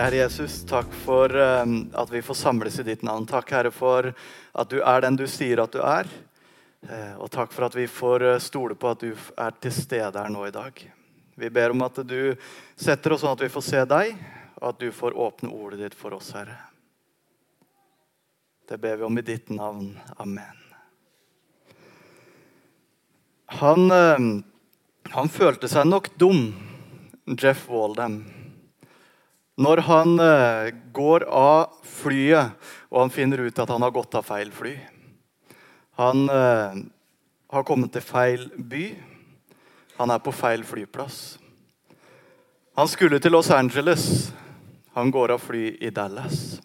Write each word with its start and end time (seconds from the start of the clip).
Kjære 0.00 0.16
Herre 0.16 0.20
Jesus, 0.22 0.54
takk 0.64 0.94
for 0.96 1.28
um, 1.36 1.72
at 1.92 2.08
vi 2.08 2.22
får 2.24 2.36
samles 2.40 2.78
i 2.80 2.84
ditt 2.86 3.02
navn. 3.04 3.26
Takk, 3.28 3.50
Herre, 3.52 3.68
for 3.68 4.06
at 4.08 4.70
du 4.72 4.78
er 4.80 5.02
den 5.04 5.18
du 5.20 5.26
sier 5.28 5.60
at 5.60 5.74
du 5.76 5.82
er. 5.84 6.08
Uh, 6.88 7.20
og 7.20 7.28
takk 7.34 7.52
for 7.52 7.66
at 7.66 7.76
vi 7.76 7.84
får 7.84 8.24
uh, 8.24 8.38
stole 8.40 8.78
på 8.80 8.94
at 8.94 9.04
du 9.04 9.10
er 9.12 9.58
til 9.60 9.74
stede 9.76 10.16
her 10.16 10.32
nå 10.32 10.46
i 10.48 10.54
dag. 10.54 10.80
Vi 11.36 11.52
ber 11.52 11.76
om 11.76 11.84
at 11.84 12.00
du 12.08 12.32
setter 12.80 13.12
oss 13.12 13.26
sånn 13.26 13.36
at 13.36 13.44
vi 13.44 13.50
får 13.52 13.66
se 13.66 13.84
deg, 13.92 14.16
og 14.62 14.70
at 14.70 14.80
du 14.80 14.88
får 15.02 15.20
åpne 15.26 15.52
ordet 15.52 15.82
ditt 15.82 15.98
for 16.00 16.16
oss, 16.16 16.32
Herre. 16.32 16.56
Det 18.72 18.80
ber 18.80 18.96
vi 19.04 19.08
om 19.10 19.20
i 19.20 19.28
ditt 19.28 19.52
navn. 19.52 19.92
Amen. 20.16 20.66
Han, 23.60 23.92
uh, 23.92 25.12
han 25.12 25.36
følte 25.36 25.68
seg 25.68 25.92
nok 25.92 26.14
dum, 26.16 26.46
Jeff 27.36 27.68
Waldham 27.68 28.22
når 29.60 29.82
han 29.84 30.14
eh, 30.24 30.70
går 30.96 31.26
av 31.28 31.74
flyet 31.84 32.56
og 32.88 33.02
han 33.02 33.12
finner 33.12 33.42
ut 33.44 33.58
at 33.60 33.70
han 33.70 33.84
har 33.84 33.92
gått 33.92 34.16
av 34.16 34.24
feil 34.24 34.50
fly. 34.54 34.72
Han 36.00 36.24
eh, 36.32 36.80
har 37.52 37.66
kommet 37.68 37.92
til 37.92 38.04
feil 38.04 38.46
by. 38.56 38.86
Han 40.00 40.12
er 40.14 40.22
på 40.24 40.32
feil 40.32 40.64
flyplass. 40.64 41.20
Han 42.78 42.88
skulle 42.88 43.20
til 43.20 43.36
Los 43.36 43.50
Angeles. 43.52 44.32
Han 44.96 45.12
går 45.12 45.36
av 45.36 45.44
fly 45.44 45.74
i 45.76 45.92
Dallas. 45.92 46.60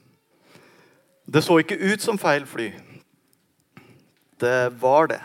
Det 1.25 1.43
så 1.43 1.59
ikke 1.59 1.81
ut 1.81 2.01
som 2.01 2.19
feil 2.21 2.45
fly. 2.47 2.69
Det 4.39 4.59
var 4.79 5.11
det. 5.11 5.21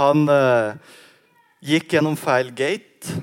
Han 0.00 0.26
eh, 0.32 0.74
gikk 1.70 1.94
gjennom 1.94 2.18
feil 2.18 2.50
gate. 2.56 3.20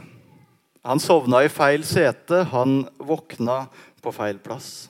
Han 0.87 1.01
sovna 1.03 1.41
i 1.43 1.49
feil 1.51 1.81
sete, 1.83 2.45
han 2.47 2.85
våkna 2.97 3.65
på 3.99 4.11
feil 4.15 4.37
plass. 4.39 4.87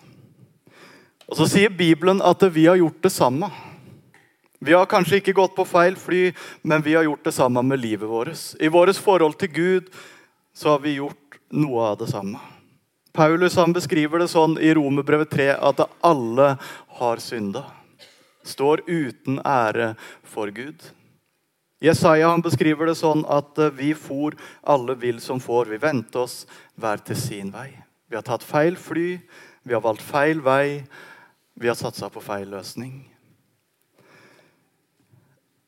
Og 1.26 1.40
Så 1.40 1.48
sier 1.50 1.74
Bibelen 1.74 2.22
at 2.22 2.44
vi 2.54 2.68
har 2.70 2.78
gjort 2.78 3.02
det 3.02 3.10
samme. 3.16 3.50
Vi 4.62 4.76
har 4.78 4.86
kanskje 4.86 5.18
ikke 5.18 5.34
gått 5.40 5.56
på 5.58 5.66
feil 5.66 5.98
fly, 5.98 6.36
men 6.62 6.86
vi 6.86 6.94
har 6.94 7.08
gjort 7.08 7.26
det 7.26 7.34
samme 7.34 7.64
med 7.66 7.82
livet 7.82 8.10
vårt. 8.10 8.38
I 8.62 8.70
vårt 8.70 9.02
forhold 9.02 9.40
til 9.42 9.50
Gud 9.50 9.90
så 10.54 10.76
har 10.76 10.86
vi 10.86 11.00
gjort 11.00 11.40
noe 11.50 11.90
av 11.90 11.98
det 11.98 12.12
samme. 12.14 12.38
Paulus 13.18 13.58
han 13.58 13.74
beskriver 13.74 14.22
det 14.22 14.30
sånn 14.30 14.54
i 14.62 14.70
Romerbrevet 14.78 15.34
3 15.34 15.50
at 15.58 15.82
alle 16.06 16.52
har 17.02 17.26
synda. 17.26 17.66
Står 18.46 18.86
uten 18.86 19.42
ære 19.42 19.96
for 20.22 20.54
Gud. 20.54 20.78
Jesaja 21.84 22.32
han 22.32 22.42
beskriver 22.42 22.90
det 22.90 22.96
sånn 22.98 23.22
at 23.30 23.60
eh, 23.62 23.74
vi 23.78 23.92
for 23.98 24.38
alle 24.66 24.96
vil 24.98 25.20
som 25.22 25.42
får. 25.42 25.70
Vi 25.70 25.82
venter 25.82 26.24
oss 26.26 26.40
hver 26.76 27.04
til 27.06 27.20
sin 27.20 27.52
vei. 27.54 27.70
Vi 28.10 28.18
har 28.18 28.26
tatt 28.26 28.46
feil 28.46 28.80
fly, 28.80 29.18
vi 29.68 29.76
har 29.76 29.84
valgt 29.84 30.06
feil 30.06 30.42
vei, 30.42 30.82
vi 31.60 31.70
har 31.70 31.78
satsa 31.78 32.10
på 32.10 32.24
feil 32.24 32.48
løsning. 32.50 33.04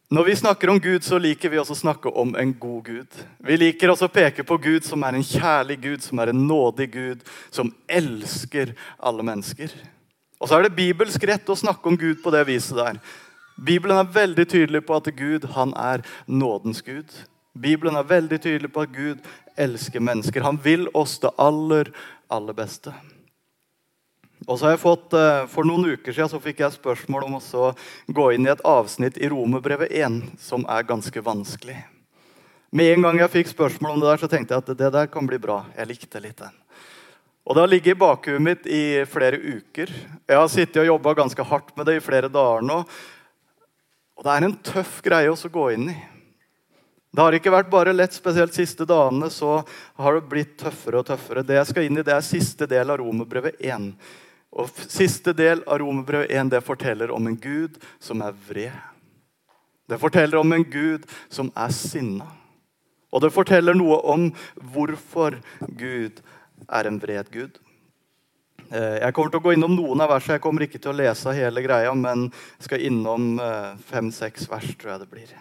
Når 0.09 0.25
vi 0.25 0.35
snakker 0.39 0.71
om 0.71 0.79
Gud, 0.81 1.03
så 1.05 1.19
liker 1.21 1.51
vi 1.53 1.59
også 1.61 1.75
å 1.75 1.81
snakke 1.83 2.09
om 2.17 2.31
en 2.39 2.55
god 2.57 2.87
Gud. 2.87 3.17
Vi 3.45 3.57
liker 3.61 3.91
også 3.93 4.07
å 4.09 4.13
peke 4.13 4.41
på 4.47 4.57
Gud 4.57 4.87
som 4.87 5.03
er 5.05 5.13
en 5.13 5.25
kjærlig 5.25 5.77
Gud, 5.83 6.01
som 6.01 6.17
er 6.17 6.31
en 6.31 6.47
nådig 6.49 6.87
Gud, 6.95 7.21
som 7.53 7.69
elsker 7.85 8.73
alle 8.97 9.25
mennesker. 9.27 9.75
Og 10.41 10.49
så 10.49 10.57
er 10.57 10.65
det 10.65 10.79
bibelsk 10.79 11.27
rett 11.29 11.51
å 11.53 11.59
snakke 11.59 11.91
om 11.91 11.99
Gud 11.99 12.23
på 12.23 12.33
det 12.33 12.41
viset 12.49 12.79
der. 12.79 12.97
Bibelen 13.59 13.99
er 13.99 14.13
veldig 14.13 14.45
tydelig 14.47 14.85
på 14.87 14.95
at 14.95 15.09
Gud 15.17 15.49
han 15.55 15.73
er 15.75 16.05
nådens 16.27 16.81
Gud. 16.85 17.11
Bibelen 17.59 17.97
er 17.99 18.07
veldig 18.07 18.39
tydelig 18.41 18.71
på 18.71 18.85
at 18.85 18.93
Gud 18.95 19.29
elsker 19.59 19.99
mennesker. 19.99 20.45
Han 20.45 20.59
vil 20.63 20.87
oss 20.95 21.17
det 21.19 21.33
aller, 21.37 21.91
aller 22.31 22.55
beste. 22.55 22.93
Og 24.47 24.55
så 24.55 24.65
har 24.65 24.77
jeg 24.77 24.85
fått, 24.85 25.13
eh, 25.13 25.45
For 25.47 25.63
noen 25.63 25.91
uker 25.91 26.13
siden 26.13 26.29
så 26.29 26.39
fikk 26.39 26.59
jeg 26.59 26.71
spørsmål 26.71 27.25
om 27.25 27.35
å 27.35 27.75
gå 28.07 28.33
inn 28.33 28.47
i 28.47 28.51
et 28.51 28.63
avsnitt 28.63 29.17
i 29.17 29.27
Romerbrevet 29.27 29.91
1 29.91 30.39
som 30.39 30.65
er 30.69 30.83
ganske 30.83 31.21
vanskelig. 31.21 31.83
Med 32.71 32.93
en 32.93 33.01
gang 33.01 33.17
jeg 33.17 33.31
fikk 33.31 33.47
spørsmål 33.47 33.93
om 33.93 33.99
det 33.99 34.09
der, 34.09 34.17
så 34.17 34.29
tenkte 34.29 34.55
jeg 34.55 34.63
at 34.63 34.77
det 34.77 34.91
der 34.93 35.07
kan 35.07 35.27
bli 35.27 35.37
bra. 35.37 35.65
Jeg 35.75 35.87
likte 35.87 36.21
litt 36.21 36.37
den. 36.37 36.53
Og 37.45 37.55
Det 37.55 37.61
har 37.61 37.67
ligget 37.67 37.95
i 37.95 37.99
bakhuet 37.99 38.41
mitt 38.41 38.67
i 38.67 39.03
flere 39.05 39.37
uker. 39.37 39.89
Jeg 40.27 40.37
har 40.37 40.47
sittet 40.47 40.77
og 40.77 40.85
jobba 40.85 41.15
ganske 41.15 41.43
hardt 41.43 41.75
med 41.75 41.87
det 41.87 41.95
i 41.97 41.99
flere 41.99 42.29
dager 42.29 42.61
nå. 42.61 42.85
Og 44.19 44.25
det 44.27 44.31
er 44.35 44.45
en 44.45 44.57
tøff 44.67 44.97
greie 44.99 45.31
å 45.31 45.51
gå 45.51 45.69
inn 45.77 45.91
i. 45.93 45.97
Det 47.09 47.23
har 47.23 47.33
ikke 47.33 47.53
vært 47.53 47.69
bare 47.71 47.93
lett, 47.95 48.13
spesielt 48.13 48.53
siste 48.53 48.83
dagene 48.85 49.31
så 49.31 49.61
har 49.97 50.17
det 50.17 50.27
blitt 50.29 50.57
tøffere 50.59 50.99
og 50.99 51.07
tøffere. 51.07 51.45
Det 51.47 51.55
jeg 51.55 51.69
skal 51.71 51.87
inn 51.87 52.01
i, 52.01 52.03
det 52.05 52.13
er 52.13 52.25
siste 52.25 52.67
del 52.69 52.91
av 52.91 52.99
Romerbrevet 52.99 53.63
1. 53.63 53.93
Og 54.59 54.81
Siste 54.91 55.31
del 55.37 55.63
av 55.63 55.79
Romerbrevet 55.79 56.33
1 56.35 56.51
det 56.51 56.61
forteller 56.67 57.13
om 57.15 57.31
en 57.31 57.39
gud 57.39 57.79
som 58.03 58.21
er 58.25 58.35
vred. 58.49 58.75
Det 59.89 59.97
forteller 60.03 60.37
om 60.43 60.51
en 60.53 60.67
gud 60.67 61.07
som 61.31 61.49
er 61.57 61.71
sinna. 61.73 62.27
Og 63.09 63.23
det 63.23 63.31
forteller 63.33 63.73
noe 63.73 63.97
om 64.05 64.27
hvorfor 64.73 65.39
Gud 65.79 66.19
er 66.67 66.91
en 66.91 66.99
vred 67.01 67.31
gud. 67.33 67.55
Eh, 68.69 68.99
jeg 69.01 69.13
kommer 69.17 69.33
til 69.33 69.41
å 69.41 69.45
gå 69.47 69.53
innom 69.55 69.73
noen 69.73 70.01
av 70.03 70.11
versene. 70.13 70.37
Jeg 70.37 70.43
kommer 70.43 70.65
ikke 70.65 70.81
til 70.81 70.91
å 70.91 70.97
lese 70.99 71.33
hele 71.33 71.63
greia, 71.65 71.93
men 71.97 72.27
skal 72.61 72.83
innom 72.85 73.31
eh, 73.41 73.71
fem-seks 73.89 74.45
vers, 74.51 74.67
tror 74.77 74.93
jeg 74.93 75.01
det 75.03 75.09
blir. 75.09 75.31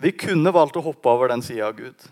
Vi 0.00 0.12
kunne 0.16 0.52
valgt 0.52 0.78
å 0.80 0.84
hoppe 0.84 1.12
over 1.12 1.32
den 1.32 1.44
sida 1.44 1.68
av 1.68 1.76
Gud. 1.76 2.08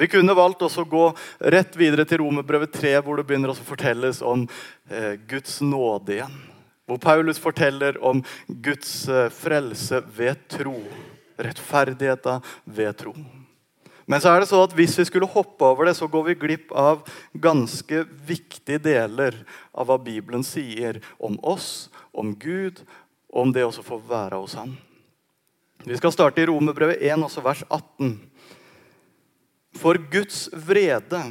Vi 0.00 0.08
kunne 0.08 0.36
valgt 0.36 0.64
også 0.64 0.86
å 0.86 0.88
gå 0.88 1.04
rett 1.52 1.76
videre 1.76 2.06
til 2.08 2.22
Romerbrevet 2.22 2.72
3, 2.72 2.94
hvor 3.04 3.20
det 3.20 3.26
begynner 3.28 3.52
å 3.52 3.58
fortelles 3.58 4.22
om 4.24 4.46
eh, 4.88 5.20
Guds 5.28 5.60
nåde 5.60 6.16
igjen. 6.16 6.40
Hvor 6.88 6.98
Paulus 7.00 7.38
forteller 7.40 8.00
om 8.04 8.24
Guds 8.48 9.04
frelse 9.36 10.00
ved 10.16 10.40
tro. 10.50 10.74
Rettferdigheta 11.40 12.40
ved 12.64 12.98
tro. 12.98 13.14
Men 14.06 14.22
så 14.22 14.32
er 14.32 14.42
det 14.42 14.50
så 14.50 14.62
at 14.64 14.74
hvis 14.76 14.96
vi 14.98 15.06
skulle 15.08 15.30
hoppe 15.30 15.66
over 15.66 15.86
det, 15.88 15.94
så 15.98 16.08
går 16.10 16.26
vi 16.30 16.38
glipp 16.40 16.72
av 16.74 17.04
ganske 17.32 18.04
viktige 18.26 18.82
deler 18.82 19.36
av 19.72 19.88
hva 19.90 19.98
Bibelen 20.02 20.44
sier 20.46 21.00
om 21.22 21.38
oss, 21.42 21.90
om 22.12 22.34
Gud, 22.34 22.82
om 23.32 23.54
det 23.54 23.64
å 23.64 23.72
få 23.72 24.00
være 24.08 24.40
hos 24.42 24.56
Han. 24.58 24.74
Vi 25.82 25.96
skal 25.98 26.12
starte 26.14 26.42
i 26.42 26.46
Romerbrevet 26.46 27.02
1, 27.02 27.24
også 27.26 27.42
vers 27.42 27.64
18. 27.68 28.12
For 29.78 29.98
Guds 30.12 30.46
vrede 30.52 31.24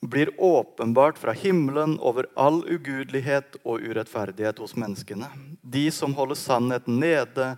blir 0.00 0.30
åpenbart 0.38 1.18
fra 1.18 1.34
himmelen 1.36 1.98
over 2.00 2.28
all 2.38 2.62
ugudelighet 2.70 3.58
og 3.64 3.82
urettferdighet 3.82 4.62
hos 4.62 4.76
menneskene. 4.78 5.28
De 5.62 5.88
som 5.92 6.14
holder 6.16 6.38
sannheten 6.38 7.00
nede 7.02 7.50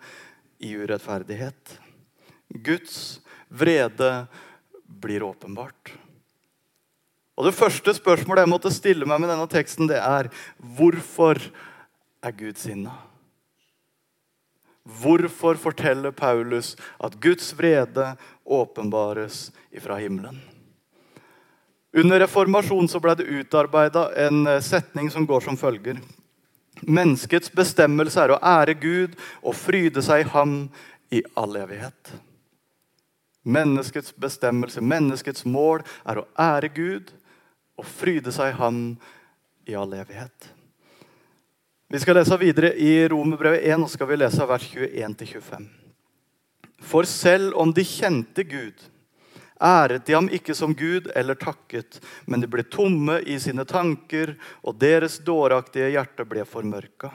i 0.59 0.73
urettferdighet. 0.81 1.77
Guds 2.49 3.21
vrede 3.49 4.27
blir 5.01 5.25
åpenbart. 5.27 5.93
Og 7.41 7.47
Det 7.49 7.57
første 7.57 7.95
spørsmålet 7.97 8.45
jeg 8.45 8.53
måtte 8.53 8.73
stille 8.75 9.07
meg 9.09 9.23
med 9.23 9.31
denne 9.33 9.49
teksten, 9.49 9.89
det 9.89 9.97
er 9.97 10.29
hvorfor 10.77 11.41
er 12.21 12.37
Gud 12.37 12.61
sinna? 12.61 12.93
Hvorfor 15.01 15.57
forteller 15.61 16.13
Paulus 16.13 16.75
at 17.01 17.17
Guds 17.21 17.53
vrede 17.57 18.15
åpenbares 18.45 19.51
ifra 19.73 19.97
himmelen? 20.01 20.41
Under 21.97 22.21
reformasjonen 22.23 23.03
ble 23.03 23.17
det 23.19 23.29
utarbeida 23.29 24.07
en 24.27 24.45
eh, 24.47 24.61
setning 24.63 25.11
som 25.11 25.27
går 25.27 25.43
som 25.43 25.57
følger. 25.59 25.99
Menneskets 26.87 27.51
bestemmelse 27.53 28.21
er 28.23 28.35
å 28.35 28.41
ære 28.41 28.77
Gud 28.81 29.17
og 29.43 29.57
fryde 29.59 30.03
seg 30.05 30.25
i 30.25 30.31
ham 30.31 30.61
i 31.11 31.23
all 31.37 31.57
evighet. 31.59 32.13
Menneskets 33.43 34.13
bestemmelse, 34.21 34.83
menneskets 34.85 35.47
mål, 35.49 35.85
er 36.05 36.21
å 36.21 36.29
ære 36.37 36.69
Gud 36.77 37.13
og 37.81 37.87
fryde 37.89 38.33
seg 38.35 38.53
i 38.53 38.59
Han 38.59 38.81
i 39.69 39.77
all 39.79 39.95
evighet. 39.97 40.51
Vi 41.91 41.99
skal 41.99 42.21
lese 42.21 42.37
videre 42.39 42.75
i 42.79 43.09
Romerbrevet 43.11 43.65
1, 43.67 43.83
og 43.83 43.91
skal 43.91 44.11
vi 44.11 44.21
lese 44.21 44.47
vers 44.47 44.67
21-25. 44.77 45.65
For 46.87 47.09
selv 47.09 47.57
om 47.59 47.73
de 47.75 47.83
kjente 47.85 48.45
Gud, 48.47 48.85
æret 49.61 50.07
de 50.07 50.15
ham 50.15 50.29
ikke 50.33 50.55
som 50.57 50.77
Gud 50.77 51.11
eller 51.17 51.35
takket, 51.41 51.99
men 52.31 52.45
de 52.45 52.49
ble 52.49 52.63
tomme 52.69 53.19
i 53.27 53.41
sine 53.43 53.67
tanker, 53.69 54.37
og 54.63 54.79
deres 54.81 55.19
dåraktige 55.27 55.91
hjerte 55.97 56.29
ble 56.29 56.47
formørka. 56.49 57.11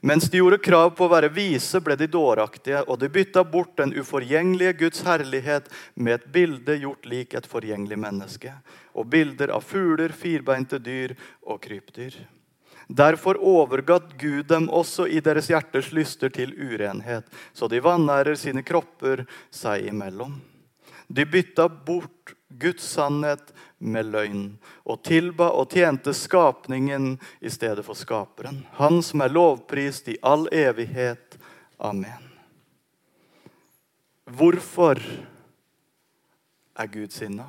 Mens 0.00 0.30
de 0.30 0.40
gjorde 0.40 0.58
krav 0.64 0.94
på 0.96 1.04
å 1.04 1.12
være 1.12 1.28
vise, 1.36 1.80
ble 1.84 1.96
de 2.00 2.06
dåraktige, 2.08 2.80
og 2.88 3.02
de 3.02 3.10
bytta 3.12 3.44
bort 3.44 3.74
den 3.76 3.92
uforgjengelige 3.92 4.78
Guds 4.84 5.02
herlighet 5.04 5.68
med 5.94 6.16
et 6.16 6.28
bilde 6.32 6.76
gjort 6.80 7.08
lik 7.08 7.36
et 7.36 7.48
forgjengelig 7.48 7.98
menneske, 8.00 8.54
og 8.96 9.10
bilder 9.12 9.52
av 9.52 9.66
fugler, 9.66 10.14
firbeinte 10.16 10.80
dyr 10.80 11.12
og 11.44 11.60
krypdyr. 11.66 12.16
Derfor 12.90 13.38
overgatt 13.38 14.16
Gud 14.18 14.48
dem 14.50 14.70
også 14.72 15.04
i 15.06 15.20
deres 15.22 15.50
hjerters 15.52 15.92
lyster 15.94 16.32
til 16.32 16.56
urenhet, 16.56 17.28
så 17.52 17.68
de 17.70 17.78
vanærer 17.84 18.34
sine 18.40 18.64
kropper 18.66 19.26
seg 19.52 19.86
imellom. 19.92 20.40
De 21.06 21.26
bytta 21.28 21.68
bort 21.68 22.34
Guds 22.58 22.84
sannhet 22.84 23.52
med 23.78 24.10
løgn, 24.10 24.44
og 24.84 25.02
tilba 25.06 25.50
og 25.54 25.70
tjente 25.72 26.12
skapningen 26.16 27.14
i 27.40 27.50
stedet 27.52 27.84
for 27.86 27.98
skaperen. 27.98 28.64
Han 28.80 29.00
som 29.06 29.22
er 29.24 29.32
lovprist 29.32 30.10
i 30.10 30.18
all 30.22 30.48
evighet. 30.52 31.38
Amen. 31.78 32.26
Hvorfor 34.30 35.00
er 36.78 36.90
Gud 36.90 37.14
sinna? 37.14 37.46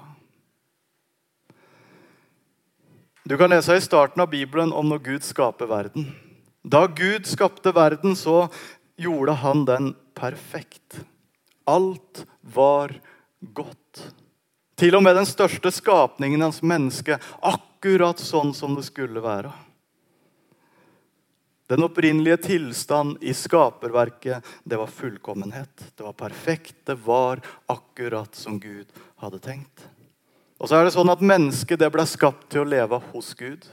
Du 3.23 3.37
kan 3.37 3.51
lese 3.53 3.75
i 3.77 3.83
starten 3.83 4.21
av 4.23 4.31
Bibelen 4.31 4.73
om 4.73 4.89
når 4.89 5.03
Gud 5.05 5.25
skaper 5.25 5.69
verden. 5.69 6.09
Da 6.63 6.85
Gud 6.87 7.27
skapte 7.29 7.73
verden, 7.73 8.15
så 8.17 8.47
gjorde 8.97 9.35
han 9.43 9.65
den 9.65 9.93
perfekt. 10.17 11.01
Alt 11.69 12.25
var 12.41 12.93
godt. 13.53 14.03
Til 14.81 14.95
og 14.97 15.03
med 15.05 15.13
den 15.13 15.27
største 15.29 15.69
skapningen 15.69 16.41
hans 16.41 16.63
menneske, 16.65 17.19
akkurat 17.45 18.17
sånn 18.17 18.49
som 18.57 18.73
det 18.73 18.87
skulle 18.87 19.21
være. 19.21 19.51
Den 21.69 21.85
opprinnelige 21.85 22.39
tilstand 22.47 23.19
i 23.21 23.35
skaperverket, 23.37 24.41
det 24.65 24.79
var 24.81 24.89
fullkommenhet. 24.89 25.83
Det 25.93 26.01
var 26.03 26.15
perfekt. 26.17 26.73
Det 26.89 26.95
var 27.05 27.43
akkurat 27.69 28.33
som 28.35 28.57
Gud 28.59 28.89
hadde 29.21 29.39
tenkt. 29.39 29.83
Og 30.57 30.65
så 30.65 30.79
er 30.79 30.87
det 30.87 30.95
sånn 30.95 31.13
at 31.13 31.21
Mennesket 31.21 31.79
det 31.79 31.91
ble 31.93 32.07
skapt 32.09 32.47
til 32.49 32.63
å 32.63 32.71
leve 32.71 32.97
hos 33.11 33.29
Gud. 33.37 33.67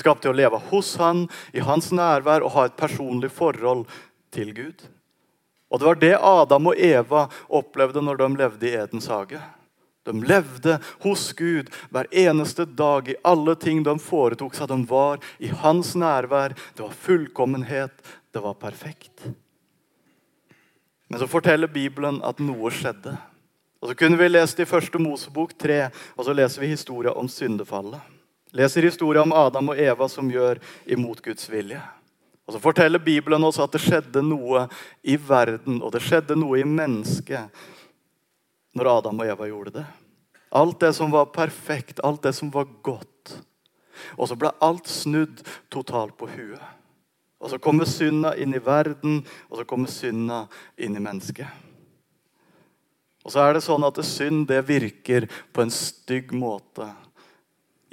Skapt 0.00 0.24
til 0.24 0.32
å 0.32 0.38
leve 0.38 0.62
hos 0.70 0.94
Han, 0.96 1.26
i 1.52 1.60
Hans 1.60 1.90
nærvær 1.92 2.40
og 2.40 2.54
ha 2.56 2.64
et 2.70 2.78
personlig 2.80 3.28
forhold 3.36 3.84
til 4.32 4.54
Gud. 4.56 4.80
Og 5.68 5.78
Det 5.78 5.88
var 5.90 6.00
det 6.00 6.14
Adam 6.16 6.72
og 6.72 6.80
Eva 6.88 7.26
opplevde 7.52 8.00
når 8.00 8.22
de 8.24 8.30
levde 8.40 8.70
i 8.70 8.74
Edens 8.80 9.10
hage. 9.12 9.42
De 10.04 10.12
levde 10.24 10.78
hos 11.00 11.32
Gud 11.32 11.70
hver 11.90 12.06
eneste 12.12 12.64
dag 12.64 13.08
i 13.08 13.16
alle 13.24 13.54
ting 13.56 13.82
de 13.82 13.94
foretok 13.98 14.56
seg. 14.56 14.68
De 14.68 14.84
var 14.88 15.22
i 15.40 15.48
hans 15.48 15.94
nærvær. 15.96 16.52
Det 16.76 16.84
var 16.84 16.98
fullkommenhet. 17.06 18.02
Det 18.32 18.42
var 18.44 18.54
perfekt. 18.60 19.24
Men 21.08 21.20
så 21.20 21.28
forteller 21.30 21.72
Bibelen 21.72 22.20
at 22.24 22.42
noe 22.42 22.72
skjedde. 22.74 23.16
Og 23.80 23.88
Så 23.88 23.94
kunne 23.94 24.16
vi 24.16 24.28
lest 24.28 24.60
i 24.60 24.64
første 24.64 24.98
Mosebok 24.98 25.52
3, 25.60 25.90
og 26.16 26.24
så 26.24 26.32
leser 26.32 26.62
vi 26.62 26.70
historia 26.72 27.12
om 27.12 27.28
syndefallet. 27.28 28.00
Leser 28.56 28.82
historia 28.82 29.22
om 29.22 29.32
Adam 29.32 29.68
og 29.74 29.80
Eva 29.80 30.08
som 30.08 30.30
gjør 30.30 30.60
imot 30.86 31.20
Guds 31.24 31.50
vilje. 31.52 31.80
Og 32.46 32.52
Så 32.52 32.60
forteller 32.60 32.98
Bibelen 32.98 33.44
oss 33.44 33.60
at 33.60 33.72
det 33.72 33.80
skjedde 33.84 34.22
noe 34.24 34.66
i 35.02 35.16
verden 35.16 35.82
og 35.82 35.92
det 35.92 36.02
skjedde 36.04 36.36
noe 36.36 36.60
i 36.60 36.64
mennesket 36.64 37.52
når 38.74 38.90
Adam 38.98 39.22
og 39.22 39.32
Eva 39.32 39.48
gjorde 39.48 39.76
det. 39.78 39.84
Alt 40.54 40.80
det 40.84 40.92
som 40.94 41.10
var 41.10 41.32
perfekt, 41.34 42.02
alt 42.06 42.22
det 42.22 42.34
som 42.36 42.50
var 42.54 42.68
godt. 42.86 43.36
Og 44.18 44.28
så 44.30 44.36
ble 44.38 44.52
alt 44.62 44.90
snudd 44.90 45.42
totalt 45.72 46.16
på 46.18 46.28
huet. 46.30 46.62
Og 47.42 47.50
så 47.50 47.58
kommer 47.60 47.88
synda 47.88 48.32
inn 48.40 48.54
i 48.56 48.62
verden, 48.62 49.20
og 49.50 49.60
så 49.60 49.66
kommer 49.68 49.90
synda 49.92 50.44
inn 50.80 50.96
i 50.96 51.02
mennesket. 51.02 51.48
Og 53.24 53.32
så 53.32 53.42
er 53.44 53.56
det 53.56 53.64
sånn 53.64 53.84
at 53.86 53.98
synd 54.04 54.46
det 54.50 54.62
virker 54.68 55.26
på 55.52 55.64
en 55.64 55.72
stygg 55.72 56.32
måte 56.36 56.90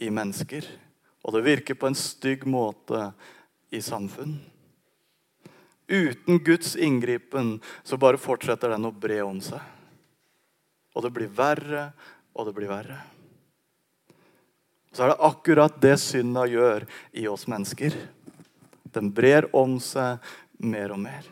i 0.01 0.11
mennesker. 0.11 0.65
Og 1.23 1.35
det 1.35 1.43
virker 1.45 1.77
på 1.79 1.89
en 1.89 1.97
stygg 1.97 2.43
måte 2.49 3.11
i 3.71 3.81
samfunn. 3.83 4.39
Uten 5.91 6.39
Guds 6.43 6.75
inngripen 6.75 7.57
så 7.83 7.99
bare 7.99 8.19
fortsetter 8.19 8.71
den 8.71 8.87
å 8.87 8.95
bre 8.95 9.21
om 9.23 9.39
seg. 9.43 9.59
Og 10.95 11.05
det 11.05 11.13
blir 11.15 11.31
verre, 11.35 11.89
og 12.35 12.47
det 12.47 12.55
blir 12.55 12.71
verre. 12.71 12.99
Så 14.91 15.05
er 15.05 15.13
det 15.13 15.23
akkurat 15.23 15.77
det 15.83 15.95
synda 16.03 16.43
gjør 16.51 16.85
i 17.15 17.27
oss 17.31 17.47
mennesker. 17.47 17.95
Den 18.91 19.13
brer 19.15 19.47
om 19.55 19.77
seg 19.79 20.19
mer 20.59 20.91
og 20.91 20.99
mer. 21.05 21.27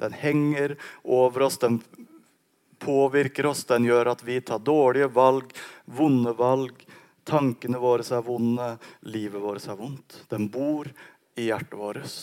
Den 0.00 0.16
henger 0.16 0.78
over 1.04 1.46
oss, 1.46 1.58
den 1.60 1.82
påvirker 2.82 3.46
oss. 3.46 3.64
Den 3.68 3.84
gjør 3.86 4.14
at 4.14 4.24
vi 4.24 4.40
tar 4.40 4.64
dårlige 4.64 5.12
valg, 5.12 5.52
vonde 5.84 6.32
valg. 6.38 6.80
Tankene 7.28 7.78
våre 7.78 8.02
er 8.02 8.24
vonde, 8.26 8.72
livet 9.06 9.42
vårt 9.42 9.68
er 9.68 9.78
vondt. 9.78 10.24
Den 10.32 10.48
bor 10.50 10.88
i 11.38 11.50
hjertet 11.50 11.78
vårt. 11.78 12.16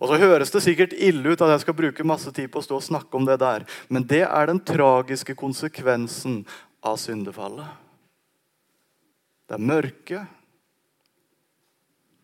Og 0.00 0.08
så 0.08 0.16
høres 0.16 0.52
det 0.52 0.62
sikkert 0.64 0.96
ille 0.96 1.34
ut 1.34 1.42
at 1.44 1.52
jeg 1.52 1.62
skal 1.66 1.76
bruke 1.76 2.06
masse 2.08 2.32
tid 2.32 2.48
på 2.52 2.62
å 2.62 2.64
stå 2.64 2.78
og 2.78 2.86
snakke 2.86 3.18
om 3.18 3.26
det 3.28 3.36
der, 3.42 3.66
men 3.92 4.06
det 4.08 4.24
er 4.24 4.48
den 4.48 4.62
tragiske 4.64 5.36
konsekvensen 5.36 6.40
av 6.80 6.96
syndefallet. 7.00 7.68
Det 9.44 9.58
er 9.58 9.66
mørke, 9.66 10.22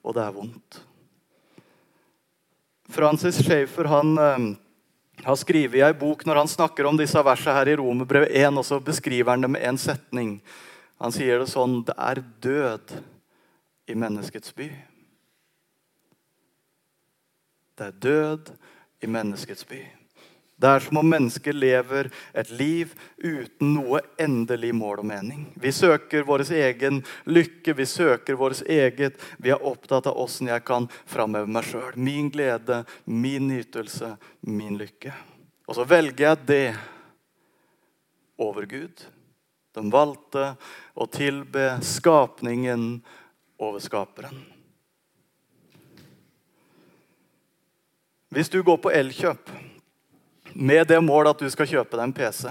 og 0.06 0.16
det 0.16 0.24
er 0.24 0.36
vondt. 0.36 0.80
Francis 2.96 3.42
Schaefer 3.42 3.90
han 3.90 4.14
eh, 4.22 4.46
har 5.26 5.36
skrevet 5.36 5.80
i 5.80 5.84
ei 5.84 5.92
bok 5.98 6.22
når 6.24 6.44
han 6.44 6.50
snakker 6.50 6.86
om 6.88 6.96
disse 6.96 7.20
versene 7.26 7.58
her 7.58 7.72
i 7.72 7.76
Romerbrevet 7.80 8.30
1, 8.30 8.56
og 8.56 8.64
så 8.64 8.80
beskriver 8.80 9.34
han 9.34 9.44
det 9.44 9.52
med 9.52 9.66
én 9.66 9.80
setning. 9.80 10.38
Han 11.02 11.12
sier 11.12 11.42
det 11.42 11.50
sånn 11.52 11.82
Det 11.84 11.96
er 11.98 12.22
død 12.40 12.94
i 13.90 13.98
menneskets 13.98 14.54
by. 14.56 14.70
Det 17.76 17.86
er 17.86 18.02
død 18.02 18.50
i 19.04 19.08
menneskets 19.10 19.66
by. 19.68 19.82
Det 20.56 20.68
er 20.72 20.80
som 20.80 20.96
om 20.96 21.08
mennesker 21.12 21.52
lever 21.52 22.06
et 22.32 22.50
liv 22.56 22.94
uten 23.20 23.74
noe 23.74 24.00
endelig 24.16 24.70
mål 24.72 25.02
og 25.02 25.08
mening. 25.10 25.42
Vi 25.60 25.68
søker 25.68 26.24
vår 26.24 26.46
egen 26.56 27.02
lykke, 27.28 27.74
vi 27.76 27.84
søker 27.84 28.38
vårt 28.40 28.62
eget. 28.64 29.20
Vi 29.36 29.52
er 29.52 29.60
opptatt 29.60 30.08
av 30.08 30.16
åssen 30.16 30.48
jeg 30.48 30.64
kan 30.64 30.88
framheve 31.04 31.50
meg 31.52 31.68
sjøl. 31.68 31.92
Min 32.00 32.32
glede, 32.32 32.86
min 33.04 33.50
nytelse, 33.52 34.14
min 34.48 34.80
lykke. 34.80 35.12
Og 35.68 35.76
så 35.76 35.84
velger 35.84 36.30
jeg 36.30 36.42
det 36.48 36.66
over 38.40 38.64
Gud. 38.64 39.04
De 39.76 39.88
valgte 39.92 40.54
å 40.96 41.04
tilbe 41.12 41.74
skapningen 41.84 42.94
over 43.60 43.82
skaperen. 43.84 44.55
Hvis 48.36 48.52
du 48.52 48.58
går 48.62 48.76
på 48.84 48.90
Elkjøp 48.92 49.48
med 50.52 50.90
det 50.90 50.98
mål 51.00 51.30
at 51.30 51.40
du 51.40 51.48
skal 51.48 51.68
kjøpe 51.70 51.96
deg 51.96 52.02
en 52.04 52.12
PC, 52.12 52.50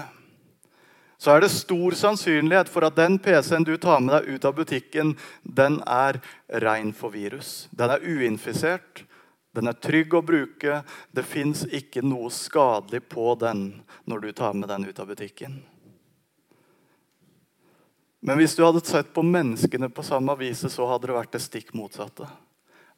så 1.14 1.30
er 1.30 1.44
det 1.44 1.50
stor 1.54 1.94
sannsynlighet 1.94 2.66
for 2.66 2.88
at 2.88 2.96
den 2.98 3.20
PC-en 3.22 3.62
du 3.62 3.76
tar 3.78 4.02
med 4.02 4.16
deg 4.16 4.34
ut 4.34 4.48
av 4.50 4.56
butikken, 4.58 5.12
den 5.46 5.78
er 5.86 6.18
rein 6.64 6.90
for 6.90 7.14
virus. 7.14 7.68
Den 7.70 7.94
er 7.94 8.02
uinfisert, 8.02 9.04
den 9.54 9.70
er 9.70 9.78
trygg 9.78 10.18
å 10.18 10.24
bruke. 10.26 10.80
Det 11.14 11.22
fins 11.22 11.62
ikke 11.70 12.02
noe 12.02 12.32
skadelig 12.34 13.04
på 13.06 13.36
den 13.38 13.68
når 14.10 14.26
du 14.26 14.32
tar 14.42 14.58
med 14.58 14.68
den 14.74 14.88
ut 14.90 14.98
av 14.98 15.14
butikken. 15.14 15.60
Men 18.26 18.42
hvis 18.42 18.58
du 18.58 18.66
hadde 18.66 18.82
sett 18.82 19.14
på 19.14 19.22
menneskene 19.22 19.86
på 19.94 20.02
samme 20.02 20.34
vis, 20.42 20.66
så 20.66 20.90
hadde 20.90 21.06
det 21.06 21.20
vært 21.20 21.38
det 21.38 21.46
stikk 21.46 21.76
motsatte. 21.78 22.26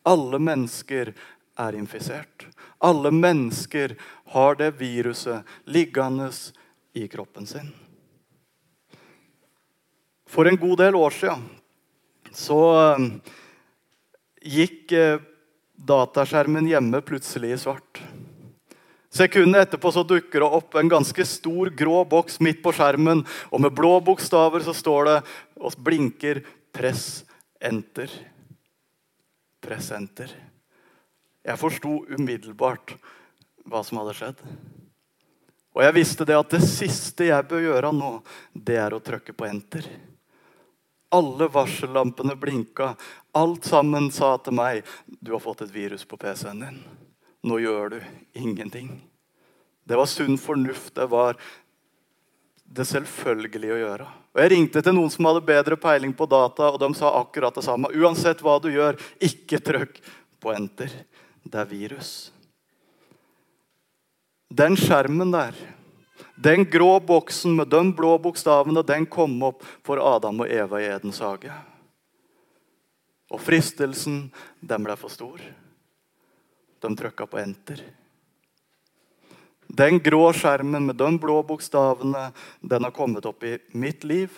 Alle 0.08 0.38
mennesker 0.40 1.12
er 1.58 1.76
infisert. 1.78 2.46
Alle 2.78 3.10
mennesker 3.10 3.96
har 4.34 4.58
det 4.60 4.74
viruset 4.78 5.46
liggende 5.66 6.30
i 6.94 7.06
kroppen 7.10 7.46
sin. 7.46 7.72
For 10.28 10.46
en 10.46 10.60
god 10.60 10.78
del 10.82 10.98
år 10.98 11.14
siden 11.16 11.44
så 12.36 12.60
eh, 12.76 13.04
gikk 14.44 14.92
eh, 14.92 15.20
dataskjermen 15.78 16.68
hjemme 16.68 17.00
plutselig 17.02 17.54
i 17.54 17.60
svart. 17.60 18.02
Sekundet 19.10 19.64
etterpå 19.68 19.90
så 19.92 20.04
dukker 20.04 20.44
det 20.44 20.50
opp 20.58 20.76
en 20.76 20.90
ganske 20.92 21.24
stor 21.26 21.70
grå 21.74 22.02
boks 22.10 22.36
midt 22.44 22.60
på 22.62 22.74
skjermen. 22.76 23.24
Og 23.48 23.62
med 23.64 23.72
blå 23.74 23.96
bokstaver 24.04 24.62
så 24.66 24.74
står 24.76 25.08
det 25.08 25.16
og 25.56 25.78
blinker 25.80 26.42
'Press 26.72 27.24
enter'. 27.58 28.12
Press 29.64 29.90
enter. 29.90 30.34
Jeg 31.46 31.60
forsto 31.60 32.02
umiddelbart 32.08 32.96
hva 33.68 33.82
som 33.84 34.00
hadde 34.00 34.16
skjedd. 34.16 34.42
Og 35.76 35.84
jeg 35.84 35.94
visste 35.94 36.26
det 36.26 36.36
at 36.38 36.50
det 36.50 36.64
siste 36.66 37.28
jeg 37.28 37.46
bør 37.48 37.62
gjøre 37.62 37.92
nå, 37.94 38.12
det 38.52 38.78
er 38.82 38.94
å 38.94 39.02
trykke 39.04 39.34
på 39.36 39.46
enter. 39.46 39.84
Alle 41.14 41.46
varsellampene 41.52 42.34
blinka. 42.36 42.90
Alt 43.38 43.68
sammen 43.68 44.10
sa 44.12 44.34
til 44.42 44.56
meg 44.58 44.88
du 45.06 45.32
har 45.36 45.44
fått 45.44 45.62
et 45.64 45.72
virus 45.72 46.04
på 46.08 46.18
PC-en 46.20 46.64
din. 46.66 46.80
Nå 47.46 47.60
gjør 47.62 47.94
du 47.94 48.00
ingenting. 48.36 48.90
Det 49.88 49.96
var 49.96 50.10
sunn 50.10 50.36
fornuft. 50.40 50.96
Det 50.98 51.06
var 51.08 51.38
det 52.68 52.84
selvfølgelige 52.84 53.76
å 53.76 53.80
gjøre. 53.84 54.08
Og 54.34 54.42
Jeg 54.42 54.52
ringte 54.52 54.82
til 54.84 54.98
noen 54.98 55.14
som 55.14 55.30
hadde 55.30 55.46
bedre 55.46 55.78
peiling 55.80 56.12
på 56.12 56.26
data, 56.28 56.72
og 56.74 56.82
de 56.82 56.90
sa 56.98 57.14
akkurat 57.22 57.54
det 57.54 57.64
samme. 57.64 57.88
Uansett 57.96 58.42
hva 58.44 58.58
du 58.60 58.68
gjør, 58.74 58.98
ikke 59.24 59.62
trykk 59.64 60.02
på 60.42 60.52
enter 60.52 60.92
det 61.48 61.60
er 61.62 61.70
virus. 61.70 62.12
Den 64.48 64.76
skjermen 64.76 65.32
der 65.32 65.56
Den 66.38 66.64
grå 66.64 67.00
boksen 67.00 67.56
med 67.58 67.68
de 67.70 67.80
blå 67.94 68.16
bokstavene 68.22 68.82
den 68.86 69.06
kom 69.06 69.36
opp 69.42 69.64
for 69.86 69.98
Adam 69.98 70.44
og 70.44 70.50
Eva 70.50 70.80
i 70.80 70.86
Edens 70.86 71.18
hage. 71.22 71.50
Og 73.30 73.42
fristelsen, 73.42 74.28
den 74.60 74.86
ble 74.86 74.94
for 74.96 75.10
stor. 75.10 75.42
De 76.80 76.90
trykka 76.94 77.26
på 77.26 77.40
enter. 77.42 77.82
Den 79.68 79.98
grå 79.98 80.30
skjermen 80.32 80.86
med 80.86 80.96
de 80.96 81.10
blå 81.18 81.42
bokstavene, 81.42 82.30
den 82.62 82.86
har 82.86 82.94
kommet 82.94 83.26
opp 83.26 83.42
i 83.44 83.58
mitt 83.74 84.06
liv. 84.06 84.30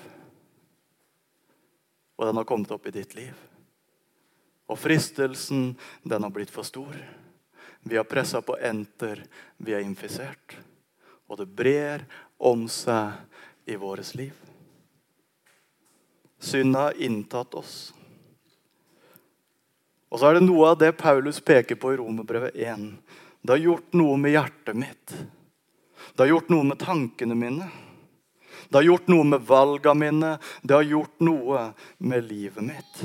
Og 2.16 2.26
den 2.26 2.40
har 2.40 2.48
kommet 2.48 2.72
opp 2.72 2.88
i 2.88 2.96
ditt 2.96 3.14
liv. 3.14 3.49
Og 4.70 4.78
fristelsen, 4.78 5.74
den 6.06 6.22
har 6.22 6.30
blitt 6.30 6.52
for 6.54 6.66
stor. 6.66 6.94
Vi 7.82 7.96
har 7.98 8.06
pressa 8.06 8.42
på 8.44 8.58
enter, 8.62 9.24
vi 9.56 9.74
er 9.74 9.82
infisert. 9.82 10.54
Og 11.26 11.40
det 11.40 11.48
brer 11.48 12.04
om 12.38 12.68
seg 12.70 13.18
i 13.66 13.76
vårt 13.80 14.14
liv. 14.14 14.34
Synda 16.40 16.88
har 16.88 17.00
inntatt 17.02 17.54
oss. 17.54 17.90
Og 20.10 20.18
så 20.18 20.30
er 20.30 20.38
det 20.38 20.46
noe 20.46 20.72
av 20.72 20.78
det 20.80 20.92
Paulus 20.98 21.38
peker 21.44 21.78
på 21.78 21.92
i 21.92 21.98
Romerbrevet 22.00 22.56
1. 22.56 22.86
Det 23.42 23.54
har 23.54 23.62
gjort 23.62 23.98
noe 23.98 24.16
med 24.18 24.34
hjertet 24.34 24.78
mitt. 24.78 25.14
Det 26.14 26.24
har 26.24 26.32
gjort 26.32 26.50
noe 26.50 26.66
med 26.66 26.80
tankene 26.80 27.36
mine. 27.38 27.68
Det 28.68 28.80
har 28.80 28.86
gjort 28.88 29.10
noe 29.12 29.26
med 29.26 29.46
valgene 29.46 30.00
mine. 30.02 30.32
Det 30.62 30.74
har 30.74 30.88
gjort 30.88 31.22
noe 31.26 31.66
med 31.98 32.26
livet 32.26 32.66
mitt. 32.66 33.02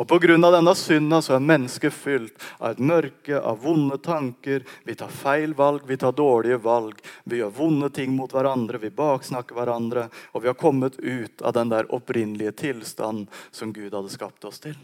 Og 0.00 0.08
Pga. 0.08 0.36
denne 0.50 0.74
synda 0.74 1.20
så 1.22 1.34
er 1.36 1.44
mennesket 1.44 1.92
fylt 1.92 2.44
av 2.58 2.70
et 2.72 2.78
mørke, 2.80 3.36
av 3.36 3.60
vonde 3.60 3.98
tanker. 3.98 4.64
Vi 4.84 4.94
tar 4.94 5.12
feil 5.12 5.52
valg, 5.54 5.82
vi 5.86 5.96
tar 5.96 6.12
dårlige 6.16 6.56
valg. 6.64 6.96
Vi 7.24 7.42
gjør 7.42 7.52
vonde 7.58 7.90
ting 7.90 8.16
mot 8.16 8.32
hverandre, 8.32 8.80
vi 8.80 8.90
baksnakker 8.90 9.54
hverandre. 9.54 10.08
Og 10.32 10.42
vi 10.42 10.48
har 10.48 10.56
kommet 10.56 10.96
ut 10.98 11.42
av 11.42 11.52
den 11.52 11.68
der 11.68 11.92
opprinnelige 11.92 12.52
tilstanden 12.52 13.28
som 13.50 13.72
Gud 13.72 13.92
hadde 13.92 14.12
skapt 14.12 14.44
oss 14.48 14.62
til. 14.64 14.78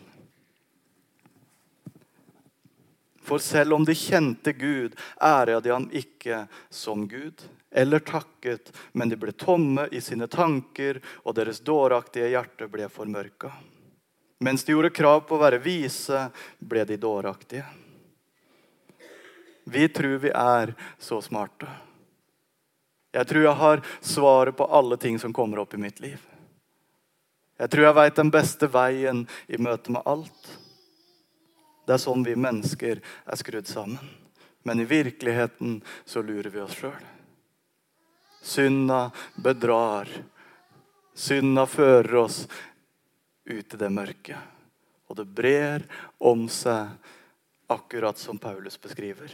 For 3.29 3.41
selv 3.45 3.75
om 3.77 3.85
de 3.85 3.97
kjente 3.97 4.53
Gud, 4.57 4.95
æra 5.21 5.61
de 5.61 5.73
ham 5.73 5.89
ikke 5.93 6.47
som 6.73 7.09
Gud, 7.09 7.43
eller 7.71 8.01
takket, 8.01 8.73
men 8.93 9.09
de 9.13 9.19
ble 9.21 9.35
tomme 9.37 9.85
i 9.93 10.01
sine 10.01 10.29
tanker, 10.33 11.03
og 11.25 11.37
deres 11.37 11.61
dåraktige 11.61 12.31
hjerte 12.33 12.71
ble 12.73 12.89
formørka. 12.93 13.53
Mens 14.39 14.65
de 14.65 14.73
gjorde 14.73 14.95
krav 14.95 15.25
på 15.27 15.35
å 15.35 15.43
være 15.43 15.59
vise, 15.63 16.29
ble 16.59 16.85
de 16.87 16.97
dåraktige. 17.01 17.67
Vi 19.69 19.89
tror 19.89 20.19
vi 20.23 20.31
er 20.31 20.75
så 20.99 21.21
smarte. 21.21 21.69
Jeg 23.13 23.27
tror 23.27 23.45
jeg 23.45 23.61
har 23.61 23.83
svaret 24.01 24.57
på 24.57 24.69
alle 24.79 24.97
ting 25.01 25.19
som 25.19 25.33
kommer 25.35 25.59
opp 25.59 25.75
i 25.75 25.81
mitt 25.83 26.01
liv. 26.01 26.23
Jeg 27.59 27.71
tror 27.73 27.89
jeg 27.89 27.97
veit 27.99 28.17
den 28.21 28.31
beste 28.31 28.69
veien 28.71 29.25
i 29.51 29.59
møte 29.59 29.93
med 29.93 30.07
alt. 30.07 30.51
Det 31.89 31.97
er 31.97 32.03
sånn 32.03 32.23
vi 32.23 32.37
mennesker 32.39 33.01
er 33.03 33.41
skrudd 33.41 33.67
sammen. 33.67 34.11
Men 34.63 34.81
i 34.81 34.87
virkeligheten 34.89 35.81
så 36.05 36.23
lurer 36.23 36.51
vi 36.53 36.61
oss 36.61 36.77
sjøl. 36.79 37.05
Synda 38.45 39.09
bedrar. 39.43 40.11
Synda 41.19 41.65
fører 41.67 42.21
oss 42.23 42.45
ut 43.49 43.75
i 43.75 43.81
det 43.81 43.91
mørke. 43.93 44.39
Og 45.09 45.17
det 45.17 45.27
brer 45.27 45.85
om 46.19 46.47
seg, 46.53 46.93
akkurat 47.69 48.19
som 48.19 48.39
Paulus 48.41 48.79
beskriver. 48.81 49.33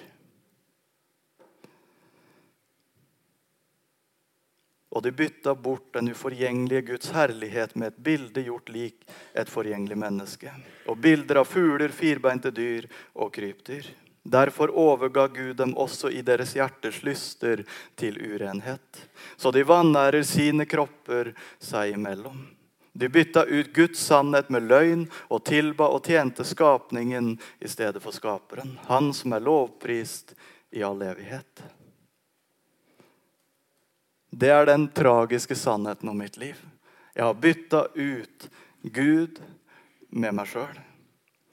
Og 4.95 5.03
de 5.03 5.11
bytta 5.11 5.55
bort 5.59 5.91
den 5.95 6.13
uforgjengelige 6.15 6.87
Guds 6.93 7.11
herlighet 7.11 7.75
med 7.75 7.91
et 7.91 8.03
bilde 8.07 8.45
gjort 8.47 8.71
lik 8.71 9.03
et 9.35 9.51
forgjengelig 9.51 9.99
menneske. 9.99 10.53
Og 10.87 11.01
bilder 11.03 11.43
av 11.43 11.51
fugler, 11.51 11.91
firbeinte 11.91 12.55
dyr 12.55 12.87
og 13.19 13.33
krypdyr. 13.35 13.91
Derfor 14.25 14.71
overga 14.71 15.27
Gud 15.29 15.57
dem 15.59 15.75
også 15.77 16.09
i 16.15 16.23
deres 16.25 16.55
hjerters 16.57 17.03
lyster 17.05 17.65
til 17.99 18.17
urenhet. 18.23 19.03
Så 19.37 19.51
de 19.53 19.67
vanærer 19.67 20.23
sine 20.25 20.65
kropper 20.65 21.35
seg 21.59 21.99
imellom. 21.99 22.54
De 22.97 23.09
bytta 23.09 23.45
ut 23.45 23.73
Guds 23.75 23.99
sannhet 23.99 24.49
med 24.55 24.69
løgn 24.71 25.09
og 25.27 25.43
tilba 25.49 25.89
og 25.91 26.07
tjente 26.07 26.45
skapningen 26.47 27.33
i 27.59 27.69
stedet 27.69 27.99
for 28.03 28.15
skaperen, 28.15 28.77
han 28.87 29.11
som 29.15 29.35
er 29.35 29.43
lovprist 29.43 30.37
i 30.71 30.83
all 30.87 31.03
evighet. 31.03 31.65
Det 34.31 34.51
er 34.51 34.67
den 34.71 34.87
tragiske 34.95 35.59
sannheten 35.59 36.09
om 36.09 36.23
mitt 36.23 36.39
liv. 36.39 36.59
Jeg 37.15 37.25
har 37.25 37.35
bytta 37.35 37.85
ut 37.95 38.49
Gud 38.83 39.43
med 40.15 40.35
meg 40.39 40.51
sjøl. 40.51 40.79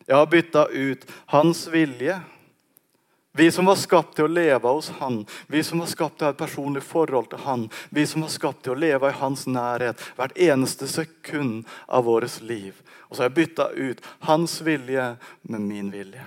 Jeg 0.06 0.18
har 0.18 0.30
bytta 0.30 0.68
ut 0.70 1.10
hans 1.34 1.66
vilje. 1.74 2.20
Vi 3.34 3.52
som 3.52 3.66
var 3.66 3.76
skapt 3.80 4.16
til 4.16 4.28
å 4.28 4.32
leve 4.32 4.68
hos 4.68 4.90
Han, 5.00 5.22
vi 5.48 5.64
som 5.64 5.80
var 5.80 5.88
skapt 5.88 6.18
til 6.18 6.26
å 6.26 6.30
ha 6.30 6.36
et 6.36 6.42
personlig 6.42 6.84
forhold 6.84 7.30
til 7.32 7.40
Han, 7.46 7.70
vi 7.90 8.04
som 8.08 8.26
var 8.26 8.34
skapt 8.34 8.66
til 8.66 8.74
å 8.74 8.82
leve 8.84 9.08
i 9.08 9.20
Hans 9.22 9.46
nærhet 9.48 10.04
hvert 10.18 10.36
eneste 10.36 10.88
sekund 10.92 11.64
av 11.88 12.10
vårt 12.10 12.42
liv. 12.44 12.76
Og 13.08 13.16
så 13.16 13.24
har 13.24 13.32
jeg 13.32 13.38
bytta 13.40 13.70
ut 13.72 14.04
Hans 14.28 14.58
vilje 14.68 15.08
med 15.48 15.64
min 15.64 15.92
vilje. 15.94 16.26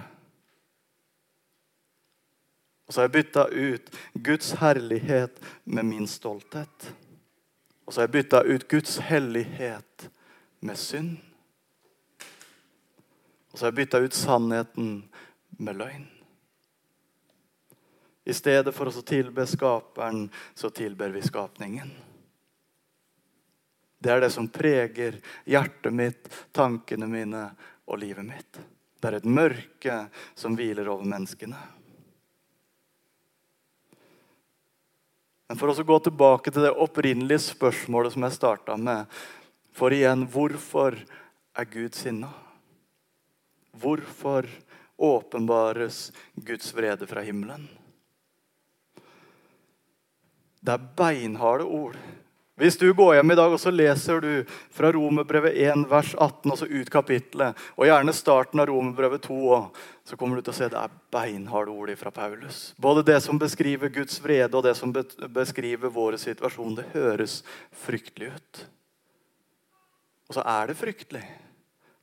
Og 2.88 2.92
så 2.94 3.00
har 3.00 3.08
jeg 3.08 3.16
bytta 3.18 3.46
ut 3.48 3.94
Guds 4.14 4.52
herlighet 4.60 5.38
med 5.64 5.88
min 5.88 6.08
stolthet. 6.08 6.88
Og 7.84 7.92
så 7.92 8.00
har 8.00 8.08
jeg 8.08 8.16
bytta 8.16 8.42
ut 8.48 8.68
Guds 8.68 8.96
hellighet 9.04 10.08
med 10.60 10.80
synd. 10.80 11.16
Og 13.52 13.58
så 13.58 13.66
har 13.66 13.72
jeg 13.72 13.80
bytta 13.84 14.04
ut 14.04 14.16
sannheten 14.16 14.92
med 15.60 15.80
løgn. 15.80 16.08
I 18.24 18.34
stedet 18.34 18.74
for 18.74 18.88
å 18.88 19.04
tilbe 19.04 19.46
Skaperen, 19.46 20.28
så 20.54 20.70
tilber 20.72 21.12
vi 21.12 21.22
skapningen. 21.22 21.90
Det 24.04 24.12
er 24.12 24.20
det 24.20 24.30
som 24.32 24.48
preger 24.52 25.16
hjertet 25.48 25.92
mitt, 25.92 26.28
tankene 26.52 27.08
mine 27.08 27.44
og 27.88 28.00
livet 28.00 28.24
mitt. 28.24 28.60
Det 29.00 29.10
er 29.10 29.18
et 29.18 29.28
mørke 29.28 29.96
som 30.36 30.56
hviler 30.56 30.88
over 30.92 31.08
menneskene. 31.08 31.60
Men 35.48 35.60
for 35.60 35.68
å 35.72 35.86
gå 35.86 35.98
tilbake 36.06 36.52
til 36.52 36.64
det 36.64 36.72
opprinnelige 36.84 37.46
spørsmålet 37.50 38.14
som 38.14 38.24
jeg 38.24 38.36
starta 38.36 38.76
med. 38.80 39.04
For 39.76 39.92
igjen, 39.92 40.24
hvorfor 40.32 40.96
er 40.96 41.68
Gud 41.68 41.96
sinna? 41.96 42.32
Hvorfor 43.76 44.48
åpenbares 44.96 46.10
Guds 46.34 46.72
vrede 46.76 47.08
fra 47.10 47.24
himmelen? 47.26 47.66
Det 50.64 50.72
er 50.72 50.84
beinharde 50.96 51.66
ord. 51.68 51.96
Hvis 52.54 52.76
du 52.78 52.86
går 52.94 53.16
hjem 53.16 53.32
i 53.34 53.36
dag 53.36 53.50
og 53.50 53.58
så 53.58 53.72
leser 53.74 54.20
du 54.22 54.52
fra 54.72 54.92
Romerbrevet 54.94 55.56
1, 55.58 55.88
vers 55.90 56.12
18, 56.14 56.52
altså 56.52 56.68
ut 56.70 56.90
kapittelet, 56.92 57.58
og 57.74 57.88
gjerne 57.88 58.14
starten 58.14 58.62
av 58.62 58.68
Romerbrevet 58.70 59.24
2 59.26 59.38
òg, 59.56 59.80
så 60.06 60.16
kommer 60.20 60.38
du 60.38 60.46
til 60.46 60.54
å 60.54 60.56
se 60.60 60.68
det 60.70 60.78
er 60.78 60.94
beinharde 61.12 61.74
ord 61.74 61.90
fra 61.98 62.14
Paulus. 62.14 62.68
Både 62.78 63.02
det 63.10 63.18
som 63.26 63.40
beskriver 63.42 63.90
Guds 63.92 64.22
vrede, 64.22 64.54
og 64.54 64.62
det 64.68 64.76
som 64.78 64.94
beskriver 64.94 65.90
vår 65.90 66.16
situasjon. 66.22 66.78
Det 66.78 66.86
høres 66.94 67.40
fryktelig 67.84 68.30
ut. 68.36 68.64
Og 70.30 70.38
så 70.38 70.46
er 70.54 70.70
det 70.70 70.78
fryktelig, 70.78 71.24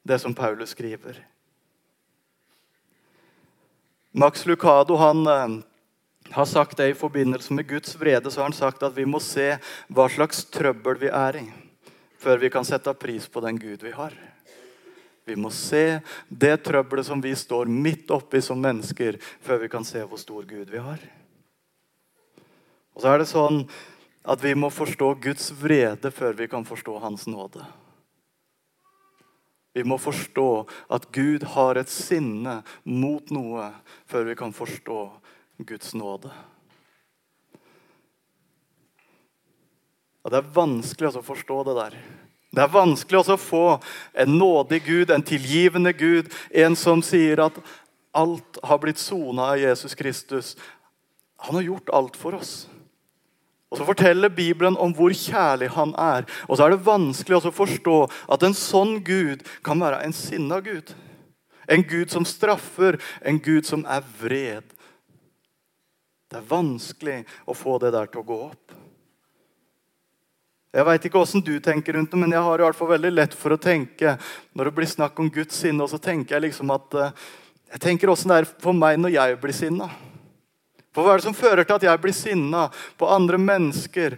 det 0.04 0.20
som 0.20 0.36
Paulus 0.36 0.76
skriver. 0.76 1.24
Max 4.12 4.44
Lucado 4.46 5.00
han 5.00 5.24
eh, 5.32 5.62
har 6.32 6.46
sagt 6.46 6.78
det 6.78 6.90
i 6.90 6.98
forbindelse 6.98 7.54
med 7.54 7.68
Guds 7.68 7.96
vrede, 8.00 8.32
så 8.32 8.42
har 8.42 8.50
han 8.50 8.58
sagt 8.58 8.84
at 8.84 8.96
vi 8.96 9.06
må 9.06 9.20
se 9.24 9.54
hva 9.92 10.08
slags 10.10 10.46
trøbbel 10.54 11.00
vi 11.02 11.12
er 11.12 11.40
i, 11.42 11.48
før 12.22 12.42
vi 12.42 12.52
kan 12.54 12.68
sette 12.68 12.94
pris 12.96 13.28
på 13.28 13.44
den 13.44 13.60
Gud 13.60 13.84
vi 13.84 13.94
har. 13.96 14.16
Vi 15.28 15.36
må 15.38 15.52
se 15.54 16.02
det 16.28 16.56
trøbbelet 16.66 17.06
som 17.08 17.22
vi 17.22 17.34
står 17.38 17.70
midt 17.70 18.12
oppi 18.12 18.42
som 18.42 18.62
mennesker, 18.62 19.20
før 19.44 19.62
vi 19.62 19.70
kan 19.72 19.86
se 19.86 20.02
hvor 20.04 20.20
stor 20.20 20.48
Gud 20.50 20.72
vi 20.72 20.82
har. 20.82 21.04
Og 22.96 23.04
så 23.04 23.14
er 23.14 23.22
det 23.22 23.30
sånn 23.30 23.62
at 24.28 24.42
vi 24.44 24.54
må 24.58 24.70
forstå 24.74 25.14
Guds 25.22 25.52
vrede 25.62 26.12
før 26.14 26.36
vi 26.38 26.50
kan 26.52 26.66
forstå 26.68 26.98
Hans 27.02 27.28
nåde. 27.30 27.64
Vi 29.74 29.86
må 29.88 29.96
forstå 30.02 30.50
at 30.92 31.08
Gud 31.16 31.46
har 31.54 31.80
et 31.80 31.90
sinne 31.90 32.60
mot 32.84 33.32
noe 33.32 33.70
før 34.10 34.28
vi 34.28 34.36
kan 34.36 34.52
forstå 34.56 35.00
Guds 35.68 35.94
nåde. 35.94 36.32
Og 40.22 40.32
Det 40.32 40.38
er 40.38 40.54
vanskelig 40.56 41.16
å 41.18 41.24
forstå 41.26 41.64
det 41.70 41.78
der. 41.78 41.96
Det 42.52 42.64
er 42.66 42.74
vanskelig 42.74 43.24
å 43.32 43.40
få 43.40 43.66
en 44.14 44.36
nådig 44.38 44.82
Gud, 44.86 45.12
en 45.12 45.24
tilgivende 45.24 45.94
Gud, 45.96 46.28
en 46.52 46.76
som 46.76 47.02
sier 47.06 47.40
at 47.40 47.58
alt 48.12 48.60
har 48.64 48.82
blitt 48.84 49.00
sona 49.00 49.54
av 49.54 49.62
Jesus 49.62 49.96
Kristus. 49.96 50.58
Han 51.48 51.56
har 51.56 51.70
gjort 51.70 51.94
alt 51.96 52.20
for 52.20 52.36
oss. 52.36 52.68
Og 53.72 53.80
så 53.80 53.88
forteller 53.88 54.34
Bibelen 54.36 54.76
om 54.76 54.92
hvor 54.94 55.14
kjærlig 55.16 55.70
han 55.72 55.94
er. 55.96 56.28
Og 56.50 56.58
så 56.60 56.66
er 56.66 56.76
det 56.76 56.84
vanskelig 56.84 57.40
å 57.40 57.54
forstå 57.56 57.98
at 58.36 58.44
en 58.44 58.58
sånn 58.58 58.98
Gud 59.08 59.48
kan 59.64 59.80
være 59.80 60.04
en 60.04 60.16
sinna 60.16 60.60
Gud. 60.60 60.92
En 61.72 61.86
Gud 61.88 62.12
som 62.12 62.28
straffer, 62.28 63.00
en 63.24 63.40
Gud 63.40 63.64
som 63.64 63.86
er 63.88 64.04
vred. 64.20 64.68
Det 66.32 66.40
er 66.40 66.48
vanskelig 66.48 67.18
å 67.44 67.56
få 67.58 67.76
det 67.84 67.92
der 67.92 68.08
til 68.08 68.22
å 68.22 68.28
gå 68.28 68.38
opp. 68.46 68.78
Jeg 70.72 70.88
veit 70.88 71.06
ikke 71.08 71.20
åssen 71.20 71.44
du 71.44 71.58
tenker 71.60 71.98
rundt 71.98 72.14
det, 72.14 72.20
men 72.22 72.32
jeg 72.32 72.44
har 72.46 72.62
i 72.62 72.64
hvert 72.64 72.78
fall 72.78 72.94
veldig 72.94 73.12
lett 73.12 73.34
for 73.36 73.52
å 73.52 73.60
tenke 73.60 74.14
når 74.56 74.70
det 74.70 74.74
blir 74.78 74.88
snakk 74.88 75.20
om 75.20 75.28
Guds 75.28 75.60
sinne, 75.60 75.84
og 75.84 75.92
så 75.92 76.00
tenker 76.00 76.38
jeg 76.38 76.46
liksom 76.46 76.72
at 76.72 76.96
eh, 76.96 77.18
jeg 77.74 77.84
tenker 77.84 78.14
åssen 78.14 78.32
det 78.32 78.40
er 78.40 78.50
for 78.64 78.76
meg 78.76 78.96
når 79.00 79.16
jeg 79.18 79.36
blir 79.44 79.56
sinna. 79.56 79.90
For 80.96 81.04
hva 81.04 81.18
er 81.18 81.20
det 81.20 81.28
som 81.28 81.36
fører 81.36 81.68
til 81.68 81.76
at 81.76 81.88
jeg 81.90 82.04
blir 82.04 82.16
sinna 82.16 82.66
på 83.00 83.12
andre 83.12 83.40
mennesker? 83.40 84.16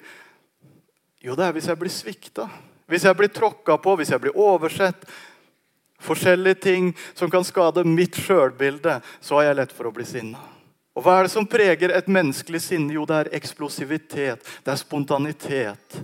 Jo, 1.25 1.33
det 1.33 1.47
er 1.47 1.57
hvis 1.57 1.69
jeg 1.73 1.81
blir 1.81 1.93
svikta. 1.93 2.47
Hvis 2.89 3.09
jeg 3.09 3.17
blir 3.17 3.33
tråkka 3.33 3.79
på, 3.81 3.97
hvis 3.97 4.13
jeg 4.13 4.21
blir 4.21 4.37
oversett. 4.37 5.05
Forskjellige 6.03 6.61
ting 6.61 6.93
som 7.17 7.33
kan 7.33 7.45
skade 7.47 7.85
mitt 7.87 8.17
sjølbilde. 8.21 8.99
Så 9.21 9.39
har 9.39 9.49
jeg 9.49 9.63
lett 9.63 9.73
for 9.73 9.89
å 9.89 9.95
bli 9.95 10.05
sinna. 10.05 10.52
Og 10.93 11.01
hva 11.01 11.17
er 11.17 11.25
det 11.25 11.33
som 11.33 11.47
preger 11.49 11.93
et 11.93 12.09
menneskelig 12.11 12.61
sinne? 12.67 12.93
Jo, 12.93 13.05
det 13.09 13.17
er 13.17 13.31
eksplosivitet. 13.39 14.45
Det 14.63 14.73
er 14.73 14.79
spontanitet. 14.81 15.99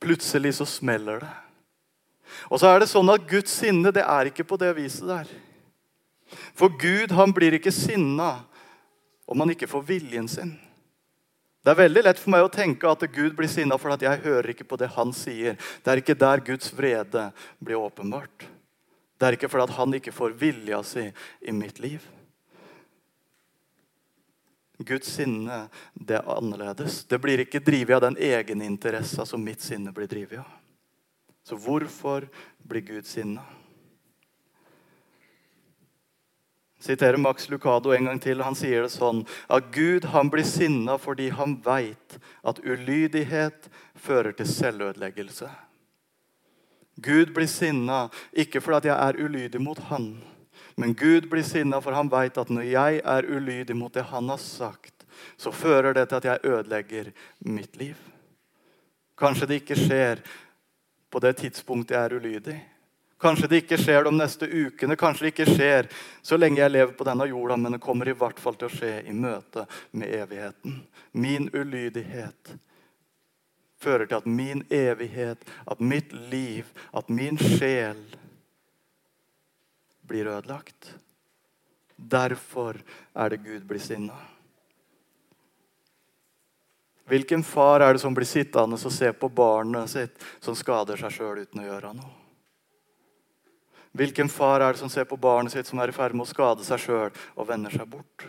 Plutselig 0.00 0.54
så 0.56 0.66
smeller 0.68 1.20
det. 1.22 1.32
Og 2.48 2.60
så 2.60 2.70
er 2.72 2.80
det 2.80 2.88
sånn 2.88 3.12
at 3.12 3.26
Guds 3.28 3.52
sinne 3.60 3.92
det 3.92 4.04
er 4.06 4.30
ikke 4.30 4.46
på 4.48 4.56
det 4.60 4.72
viset 4.78 5.04
der. 5.08 5.28
For 6.56 6.72
Gud 6.80 7.12
han 7.12 7.34
blir 7.36 7.58
ikke 7.58 7.74
sinna 7.74 8.38
om 9.28 9.42
han 9.44 9.52
ikke 9.52 9.68
får 9.68 9.84
viljen 9.88 10.28
sin. 10.32 10.54
Det 11.62 11.70
er 11.70 11.78
veldig 11.78 12.02
lett 12.08 12.18
for 12.18 12.32
meg 12.34 12.46
å 12.46 12.50
tenke 12.50 12.88
at 12.90 13.04
Gud 13.14 13.36
blir 13.38 13.50
sinna 13.52 13.76
for 13.78 13.94
at 13.94 14.02
jeg 14.02 14.24
hører 14.24 14.50
ikke 14.50 14.66
på 14.66 14.80
det 14.80 14.88
han 14.96 15.12
sier. 15.14 15.60
Det 15.84 15.92
er 15.92 16.00
ikke 16.00 16.18
der 16.18 16.42
Guds 16.42 16.72
vrede 16.74 17.28
blir 17.62 17.78
åpenbart. 17.78 18.48
Det 19.20 19.28
er 19.28 19.36
ikke 19.36 19.52
fordi 19.52 19.76
han 19.76 19.94
ikke 20.00 20.14
får 20.16 20.34
vilja 20.40 20.80
si 20.82 21.04
i 21.06 21.54
mitt 21.54 21.78
liv. 21.84 22.02
Guds 24.86 25.14
sinne 25.16 25.66
det 25.94 26.18
er 26.18 26.28
annerledes. 26.36 27.04
Det 27.08 27.20
blir 27.22 27.44
ikke 27.44 27.62
drevet 27.64 27.96
av 27.98 28.04
den 28.08 28.18
egeninteressa 28.20 29.26
som 29.28 29.42
mitt 29.44 29.62
sinne 29.64 29.94
blir 29.94 30.10
drevet 30.10 30.42
av. 30.42 30.52
Så 31.42 31.58
hvorfor 31.58 32.28
blir 32.62 32.84
Gud 32.86 33.06
sinna? 33.06 33.42
siterer 36.82 37.16
Max 37.16 37.48
Lucado 37.48 37.92
en 37.92 38.04
gang 38.04 38.20
til. 38.20 38.42
Han 38.42 38.56
sier 38.58 38.82
det 38.82 38.92
sånn 38.94 39.22
at 39.46 39.70
Gud 39.74 40.08
han 40.10 40.30
blir 40.32 40.46
sinna 40.46 40.98
fordi 40.98 41.28
han 41.30 41.56
veit 41.62 42.18
at 42.42 42.58
ulydighet 42.64 43.68
fører 43.94 44.34
til 44.34 44.50
selvødeleggelse. 44.50 45.50
Gud 47.02 47.32
blir 47.34 47.48
sinna 47.48 48.08
ikke 48.34 48.60
fordi 48.60 48.90
jeg 48.90 48.98
er 48.98 49.20
ulydig 49.22 49.62
mot 49.62 49.78
han, 49.88 50.16
men 50.76 50.94
Gud 50.94 51.28
blir 51.30 51.44
sinna 51.46 51.80
for 51.80 51.96
han 51.96 52.10
veit 52.12 52.38
at 52.40 52.50
når 52.52 52.68
jeg 52.70 53.02
er 53.04 53.28
ulydig 53.28 53.76
mot 53.76 53.92
det 53.94 54.06
han 54.10 54.30
har 54.32 54.40
sagt, 54.40 55.06
så 55.36 55.52
fører 55.52 55.94
det 55.94 56.08
til 56.08 56.20
at 56.20 56.28
jeg 56.30 56.44
ødelegger 56.54 57.12
mitt 57.46 57.76
liv. 57.76 57.96
Kanskje 59.18 59.46
det 59.46 59.62
ikke 59.62 59.78
skjer 59.78 60.22
på 61.12 61.20
det 61.22 61.36
tidspunktet 61.42 61.96
jeg 61.96 62.04
er 62.04 62.16
ulydig. 62.16 62.58
Kanskje 63.22 63.48
det 63.48 63.60
ikke 63.62 63.78
skjer 63.78 64.02
de 64.02 64.10
neste 64.16 64.48
ukene, 64.50 64.96
kanskje 64.98 65.28
det 65.28 65.30
ikke 65.30 65.52
skjer 65.52 65.88
så 66.26 66.38
lenge 66.40 66.58
jeg 66.58 66.72
lever 66.72 66.94
på 66.98 67.06
denne 67.06 67.28
jorda, 67.30 67.56
men 67.56 67.76
det 67.76 67.82
kommer 67.84 68.08
i 68.10 68.16
hvert 68.18 68.40
fall 68.42 68.56
til 68.58 68.66
å 68.66 68.72
skje 68.72 68.96
i 69.06 69.14
møte 69.14 69.62
med 69.94 70.10
evigheten. 70.16 70.80
Min 71.14 71.46
ulydighet 71.54 72.56
fører 73.82 74.08
til 74.10 74.18
at 74.18 74.26
min 74.26 74.64
evighet, 74.74 75.44
at 75.70 75.80
mitt 75.80 76.10
liv, 76.32 76.66
at 76.90 77.10
min 77.14 77.38
sjel 77.38 78.00
blir 80.12 80.28
ødelagt. 80.28 80.92
Derfor 81.96 82.76
er 83.16 83.32
det 83.32 83.42
Gud 83.46 83.64
blir 83.68 83.80
sinna. 83.80 84.18
Hvilken 87.08 87.42
far 87.44 87.82
er 87.82 87.96
det 87.96 88.00
som 88.00 88.14
blir 88.14 88.28
sittende 88.28 88.78
og 88.78 88.92
se 88.92 89.10
på 89.12 89.28
barnet 89.28 89.90
sitt 89.90 90.26
som 90.40 90.56
skader 90.56 91.00
seg 91.00 91.16
sjøl 91.16 91.42
uten 91.42 91.64
å 91.64 91.66
gjøre 91.66 91.94
noe? 91.96 92.12
Hvilken 93.92 94.30
far 94.32 94.62
er 94.64 94.72
det 94.72 94.80
som 94.80 94.88
ser 94.88 95.04
på 95.04 95.18
barnet 95.20 95.52
sitt 95.52 95.68
som 95.68 95.80
er 95.82 95.90
i 95.92 95.96
ferd 95.96 96.14
med 96.16 96.24
å 96.24 96.30
skade 96.30 96.64
seg 96.64 96.80
sjøl, 96.80 97.10
og 97.36 97.48
vender 97.48 97.74
seg 97.74 97.90
bort? 97.92 98.24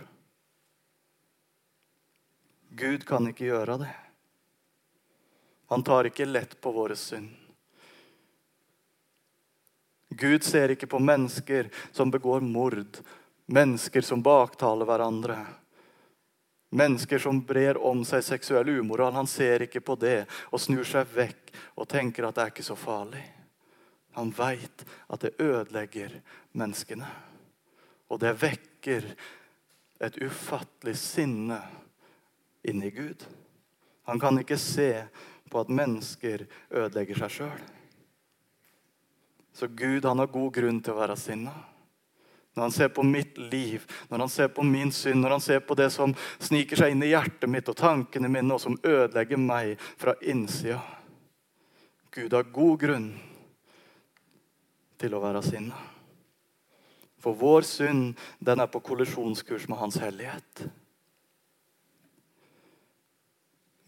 Gud 2.75 3.05
kan 3.07 3.29
ikke 3.29 3.47
gjøre 3.47 3.77
det. 3.85 3.93
Han 5.71 5.85
tar 5.87 6.09
ikke 6.09 6.27
lett 6.27 6.57
på 6.59 6.73
våre 6.75 6.97
synd. 6.99 7.31
Gud 10.17 10.43
ser 10.43 10.73
ikke 10.73 10.89
på 10.89 10.99
mennesker 10.99 11.69
som 11.91 12.11
begår 12.11 12.41
mord, 12.45 12.99
mennesker 13.45 14.01
som 14.01 14.23
baktaler 14.23 14.87
hverandre. 14.87 15.37
Mennesker 16.73 17.21
som 17.21 17.41
brer 17.45 17.77
om 17.77 18.01
seg 18.07 18.23
seksuell 18.25 18.71
umoral. 18.79 19.13
Han 19.13 19.29
ser 19.29 19.67
ikke 19.67 19.83
på 19.85 19.95
det 20.01 20.23
og 20.49 20.61
snur 20.61 20.87
seg 20.89 21.09
vekk 21.13 21.53
og 21.77 21.89
tenker 21.91 22.25
at 22.25 22.37
det 22.37 22.45
er 22.45 22.53
ikke 22.55 22.65
så 22.65 22.77
farlig. 22.79 23.21
Han 24.17 24.33
veit 24.33 24.85
at 25.09 25.21
det 25.21 25.35
ødelegger 25.41 26.15
menneskene. 26.57 27.07
Og 28.09 28.19
det 28.21 28.33
vekker 28.41 29.05
et 30.03 30.17
ufattelig 30.21 30.97
sinne 31.01 31.59
inni 32.65 32.89
Gud. 32.93 33.21
Han 34.09 34.19
kan 34.19 34.37
ikke 34.41 34.57
se 34.57 35.05
på 35.49 35.61
at 35.61 35.71
mennesker 35.71 36.45
ødelegger 36.73 37.23
seg 37.23 37.37
sjøl. 37.37 37.63
Så 39.53 39.67
Gud 39.67 40.05
han 40.05 40.19
har 40.19 40.31
god 40.33 40.53
grunn 40.53 40.81
til 40.81 40.95
å 40.95 40.99
være 40.99 41.17
sinna. 41.19 41.53
Når 42.53 42.63
han 42.63 42.71
ser 42.71 42.89
på 42.93 43.03
mitt 43.05 43.37
liv, 43.37 43.85
når 44.09 44.25
han 44.25 44.29
ser 44.29 44.49
på 44.53 44.63
min 44.65 44.91
synd, 44.93 45.21
når 45.21 45.37
han 45.37 45.41
ser 45.41 45.61
på 45.65 45.77
det 45.77 45.89
som 45.93 46.13
sniker 46.37 46.77
seg 46.77 46.93
inn 46.93 47.01
i 47.05 47.09
hjertet 47.09 47.49
mitt 47.49 47.69
og 47.69 47.77
tankene 47.79 48.29
mine, 48.29 48.53
og 48.53 48.61
som 48.61 48.77
ødelegger 48.77 49.41
meg 49.41 49.73
fra 49.97 50.13
innsida. 50.21 50.81
Gud 52.13 52.33
har 52.33 52.51
god 52.53 52.77
grunn 52.83 53.09
til 55.01 55.17
å 55.17 55.23
være 55.23 55.41
sinna. 55.45 55.79
For 57.23 57.33
vår 57.39 57.65
synd 57.65 58.19
den 58.43 58.61
er 58.61 58.69
på 58.69 58.83
kollisjonskurs 58.85 59.65
med 59.71 59.79
hans 59.79 59.97
hellighet. 60.03 60.65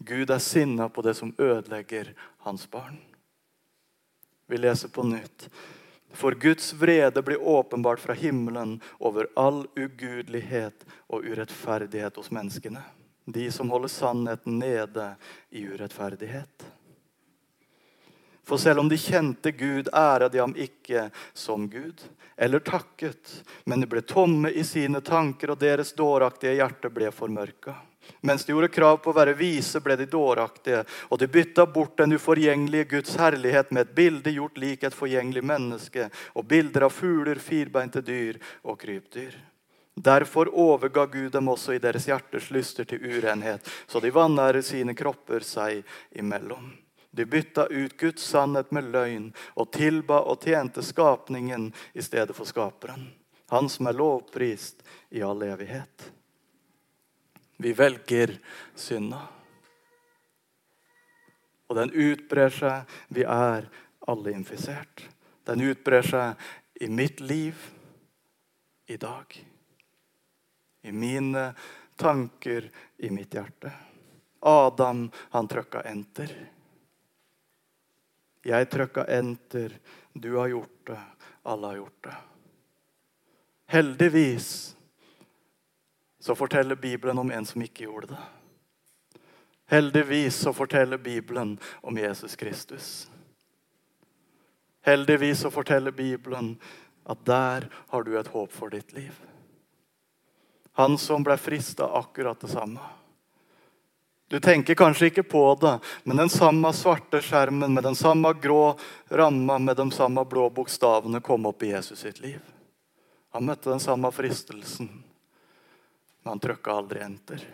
Gud 0.06 0.30
er 0.30 0.42
sinna 0.42 0.88
på 0.88 1.02
det 1.06 1.14
som 1.18 1.34
ødelegger 1.38 2.14
hans 2.46 2.66
barn. 2.70 2.98
Vi 4.46 4.58
leser 4.58 4.88
på 4.88 5.02
nytt. 5.02 5.48
For 6.16 6.32
Guds 6.32 6.72
vrede 6.72 7.22
blir 7.22 7.42
åpenbart 7.42 8.00
fra 8.00 8.14
himmelen 8.14 8.80
over 8.98 9.28
all 9.36 9.66
ugudelighet 9.76 10.86
og 11.06 11.26
urettferdighet 11.26 12.16
hos 12.16 12.30
menneskene. 12.30 12.80
De 13.26 13.50
som 13.52 13.70
holder 13.70 13.90
sannheten 13.90 14.58
nede 14.58 15.14
i 15.50 15.66
urettferdighet. 15.66 16.64
For 18.46 18.56
selv 18.56 18.80
om 18.80 18.88
de 18.88 18.96
kjente 18.96 19.50
Gud, 19.50 19.88
æra 19.92 20.28
de 20.30 20.38
ham 20.38 20.54
ikke 20.54 21.08
som 21.34 21.66
Gud, 21.68 21.98
eller 22.36 22.62
takket, 22.62 23.42
men 23.64 23.82
de 23.82 23.88
ble 23.90 24.04
tomme 24.06 24.52
i 24.54 24.62
sine 24.64 25.00
tanker, 25.02 25.50
og 25.50 25.58
deres 25.58 25.90
dåraktige 25.98 26.54
hjerte 26.54 26.92
ble 26.94 27.10
formørka. 27.10 27.74
Mens 28.20 28.44
de 28.44 28.52
gjorde 28.52 28.68
krav 28.74 29.00
på 29.02 29.10
å 29.12 29.16
være 29.16 29.36
vise, 29.38 29.80
ble 29.80 29.96
de 29.96 30.06
dåraktige, 30.10 30.84
og 31.10 31.18
de 31.18 31.28
bytta 31.30 31.66
bort 31.66 31.96
den 31.98 32.16
uforgjengelige 32.16 32.90
Guds 32.96 33.16
herlighet 33.20 33.70
med 33.70 33.86
et 33.86 33.96
bilde 33.96 34.32
gjort 34.34 34.58
lik 34.58 34.86
et 34.86 34.96
forgjengelig 34.96 35.44
menneske, 35.44 36.08
og 36.34 36.48
bilder 36.48 36.88
av 36.88 36.94
fugler, 36.94 37.42
firbeinte 37.42 38.02
dyr 38.04 38.40
og 38.64 38.80
krypdyr. 38.80 39.36
Derfor 39.96 40.50
overga 40.52 41.06
Gud 41.06 41.32
dem 41.32 41.48
også 41.48 41.72
i 41.72 41.80
deres 41.80 42.04
hjerters 42.08 42.50
lyster 42.52 42.84
til 42.84 43.00
urenhet, 43.00 43.64
så 43.88 44.00
de 44.00 44.12
vanærer 44.12 44.60
sine 44.60 44.92
kropper 44.94 45.40
seg 45.40 45.86
imellom. 46.12 46.74
De 47.16 47.24
bytta 47.24 47.64
ut 47.70 47.96
Guds 47.96 48.26
sannhet 48.28 48.74
med 48.76 48.90
løgn 48.92 49.30
og 49.56 49.70
tilba 49.72 50.18
og 50.28 50.44
tjente 50.44 50.84
skapningen 50.84 51.70
i 51.96 52.04
stedet 52.04 52.36
for 52.36 52.44
skaperen. 52.44 53.06
Han 53.48 53.70
som 53.72 53.88
er 53.88 53.96
lovprist 53.96 54.84
i 55.16 55.22
all 55.24 55.40
evighet. 55.46 56.10
Vi 57.56 57.72
velger 57.72 58.36
synda. 58.74 59.22
Og 61.66 61.76
den 61.78 61.92
utbrer 61.92 62.52
seg. 62.52 62.84
Vi 63.08 63.24
er 63.26 63.66
alle 64.06 64.34
infisert. 64.34 65.06
Den 65.46 65.64
utbrer 65.66 66.06
seg 66.06 66.46
i 66.82 66.88
mitt 66.92 67.20
liv 67.20 67.58
i 68.86 68.98
dag. 69.00 69.38
I 70.86 70.92
mine 70.92 71.48
tanker, 71.96 72.70
i 72.96 73.10
mitt 73.10 73.34
hjerte. 73.34 73.72
Adam, 74.46 75.08
han 75.30 75.48
trykka 75.48 75.82
enter. 75.90 76.30
Jeg 78.46 78.70
trykka 78.70 79.08
enter. 79.10 79.74
Du 80.12 80.36
har 80.36 80.52
gjort 80.52 80.86
det. 80.86 81.00
Alle 81.42 81.66
har 81.66 81.76
gjort 81.76 82.02
det. 82.04 82.16
Heldigvis 83.66 84.75
så 86.26 86.34
forteller 86.34 86.74
Bibelen 86.74 87.18
om 87.18 87.30
en 87.30 87.46
som 87.46 87.62
ikke 87.62 87.84
gjorde 87.84 88.06
det. 88.06 88.18
Heldigvis 89.66 90.36
så 90.36 90.52
forteller 90.52 90.98
Bibelen 90.98 91.58
om 91.80 91.98
Jesus 91.98 92.36
Kristus. 92.36 93.10
Heldigvis 94.82 95.40
så 95.40 95.50
forteller 95.50 95.90
Bibelen 95.90 96.56
at 97.04 97.22
der 97.24 97.68
har 97.88 98.02
du 98.02 98.18
et 98.18 98.26
håp 98.26 98.52
for 98.52 98.74
ditt 98.74 98.90
liv. 98.92 99.14
Han 100.72 100.98
som 100.98 101.22
ble 101.22 101.38
frista 101.38 101.86
akkurat 101.94 102.42
det 102.42 102.50
samme. 102.50 102.82
Du 104.28 104.40
tenker 104.42 104.74
kanskje 104.74 105.12
ikke 105.12 105.28
på 105.30 105.46
det, 105.62 105.78
men 106.02 106.18
den 106.18 106.28
samme 106.28 106.74
svarte 106.74 107.22
skjermen 107.22 107.74
med 107.74 107.86
den 107.86 107.94
samme 107.94 108.34
grå 108.34 108.74
ramma 109.08 109.62
med 109.62 109.78
de 109.78 109.90
samme 109.94 110.26
blå 110.26 110.50
bokstavene 110.50 111.22
kom 111.22 111.46
opp 111.46 111.62
i 111.62 111.70
Jesus 111.70 112.02
sitt 112.02 112.18
liv. 112.18 112.42
Han 113.30 113.46
møtte 113.46 113.70
den 113.70 113.80
samme 113.80 114.10
fristelsen, 114.10 115.05
men 116.26 116.30
han 116.30 116.40
trykka 116.40 116.72
aldri 116.72 117.00
enter. 117.00 117.48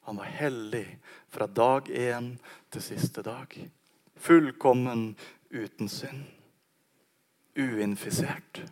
Han 0.00 0.16
var 0.16 0.24
hellig 0.24 0.98
fra 1.28 1.46
dag 1.46 1.88
én 1.90 2.38
til 2.72 2.82
siste 2.82 3.20
dag. 3.22 3.52
Fullkommen 4.16 5.02
uten 5.50 5.88
synd. 5.88 6.22
Uinfisert. 7.52 8.62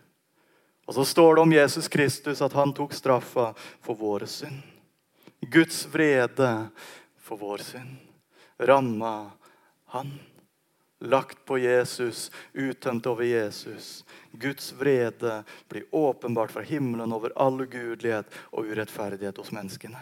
Og 0.87 0.97
så 0.97 1.05
står 1.05 1.35
det 1.35 1.43
om 1.43 1.53
Jesus 1.53 1.89
Kristus 1.93 2.41
at 2.41 2.57
han 2.57 2.73
tok 2.73 2.97
straffa 2.97 3.51
for 3.85 4.01
våre 4.01 4.25
synd. 4.25 4.65
Guds 5.45 5.85
vrede 5.93 6.71
for 7.21 7.37
vår 7.37 7.67
synd. 7.69 8.01
Ramma 8.57 9.31
han. 9.93 10.15
Lagt 10.99 11.45
på 11.45 11.59
Jesus, 11.59 12.31
uttømt 12.53 13.07
over 13.07 13.25
Jesus. 13.25 14.05
Guds 14.33 14.73
vrede 14.73 15.45
blir 15.69 15.85
åpenbart 15.91 16.51
fra 16.51 16.63
himmelen 16.63 17.13
over 17.13 17.33
all 17.37 17.61
ugudelighet 17.61 18.27
og 18.51 18.67
urettferdighet 18.67 19.39
hos 19.39 19.53
menneskene. 19.55 20.01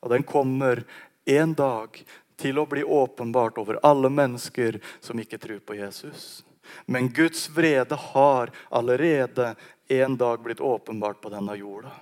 Og 0.00 0.08
den 0.10 0.24
kommer 0.24 0.84
en 1.28 1.52
dag 1.54 2.00
til 2.40 2.58
å 2.58 2.64
bli 2.66 2.80
åpenbart 2.84 3.60
over 3.60 3.76
alle 3.84 4.08
mennesker 4.08 4.80
som 5.04 5.20
ikke 5.20 5.38
tror 5.38 5.60
på 5.60 5.76
Jesus. 5.76 6.40
Men 6.88 7.12
Guds 7.12 7.48
vrede 7.52 7.94
har 7.94 8.50
allerede 8.70 9.54
en 9.88 10.16
dag 10.16 10.40
blitt 10.40 10.60
åpenbart 10.60 11.20
på 11.20 11.28
denne 11.28 11.60
jorda. 11.60 11.92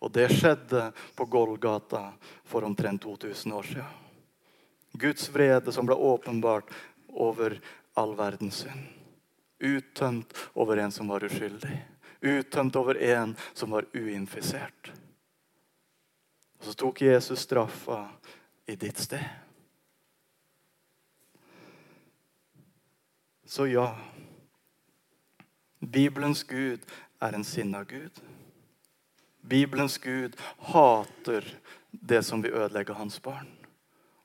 Og 0.00 0.12
det 0.14 0.30
skjedde 0.32 0.92
på 1.18 1.24
Golgata 1.28 2.06
for 2.46 2.64
omtrent 2.64 3.02
2000 3.02 3.52
år 3.52 3.62
siden. 3.74 4.07
Guds 4.98 5.28
vrede 5.30 5.72
som 5.72 5.86
ble 5.86 5.94
åpenbart 5.94 6.70
over 7.08 7.60
all 7.94 8.14
verdens 8.18 8.62
synd. 8.64 8.86
Uttømt 9.58 10.34
over 10.54 10.76
en 10.76 10.92
som 10.94 11.08
var 11.08 11.24
uskyldig. 11.26 11.74
Uttømt 12.20 12.76
over 12.76 12.98
en 13.02 13.36
som 13.54 13.70
var 13.70 13.86
uinfisert. 13.94 14.92
Og 16.58 16.66
så 16.66 16.74
tok 16.74 17.02
Jesus 17.02 17.42
straffa 17.46 18.04
i 18.66 18.76
ditt 18.76 18.98
sted. 18.98 19.24
Så 23.46 23.66
ja, 23.66 23.96
Bibelens 25.78 26.42
Gud 26.44 26.82
er 27.22 27.32
en 27.32 27.44
sinna 27.44 27.84
Gud. 27.84 28.18
Bibelens 29.40 29.98
Gud 29.98 30.36
hater 30.58 31.46
det 31.90 32.22
som 32.22 32.42
vil 32.42 32.52
ødelegge 32.52 32.92
hans 32.98 33.22
barn. 33.22 33.57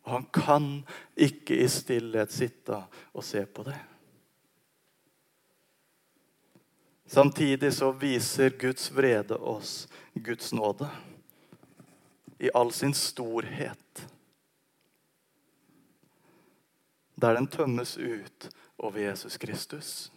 Og 0.03 0.11
han 0.11 0.25
kan 0.35 0.69
ikke 1.15 1.55
i 1.63 1.67
stillhet 1.71 2.31
sitte 2.31 2.83
og 3.13 3.23
se 3.23 3.45
på 3.45 3.63
det. 3.67 3.77
Samtidig 7.05 7.73
så 7.73 7.91
viser 7.91 8.55
Guds 8.59 8.91
vrede 8.91 9.37
oss 9.37 9.87
Guds 10.13 10.53
nåde 10.53 10.89
i 12.39 12.49
all 12.53 12.71
sin 12.71 12.93
storhet. 12.93 14.07
Der 17.15 17.33
den 17.33 17.47
tømmes 17.47 17.97
ut 17.97 18.49
over 18.77 18.99
Jesus 18.99 19.37
Kristus. 19.37 20.11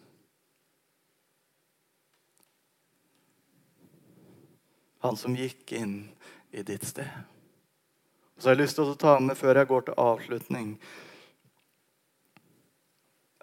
Han 4.98 5.16
som 5.16 5.36
gikk 5.36 5.72
inn 5.72 5.98
i 6.50 6.64
ditt 6.66 6.86
sted. 6.88 7.35
Så 8.36 8.48
har 8.48 8.56
jeg 8.56 8.64
lyst 8.66 8.78
til 8.78 8.92
å 8.92 8.98
ta 9.00 9.16
med 9.22 9.38
før 9.38 9.60
jeg 9.60 9.70
går 9.70 9.86
til 9.86 9.98
avslutning, 10.00 10.70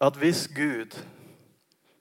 at 0.03 0.17
hvis 0.19 0.47
Gud 0.51 0.97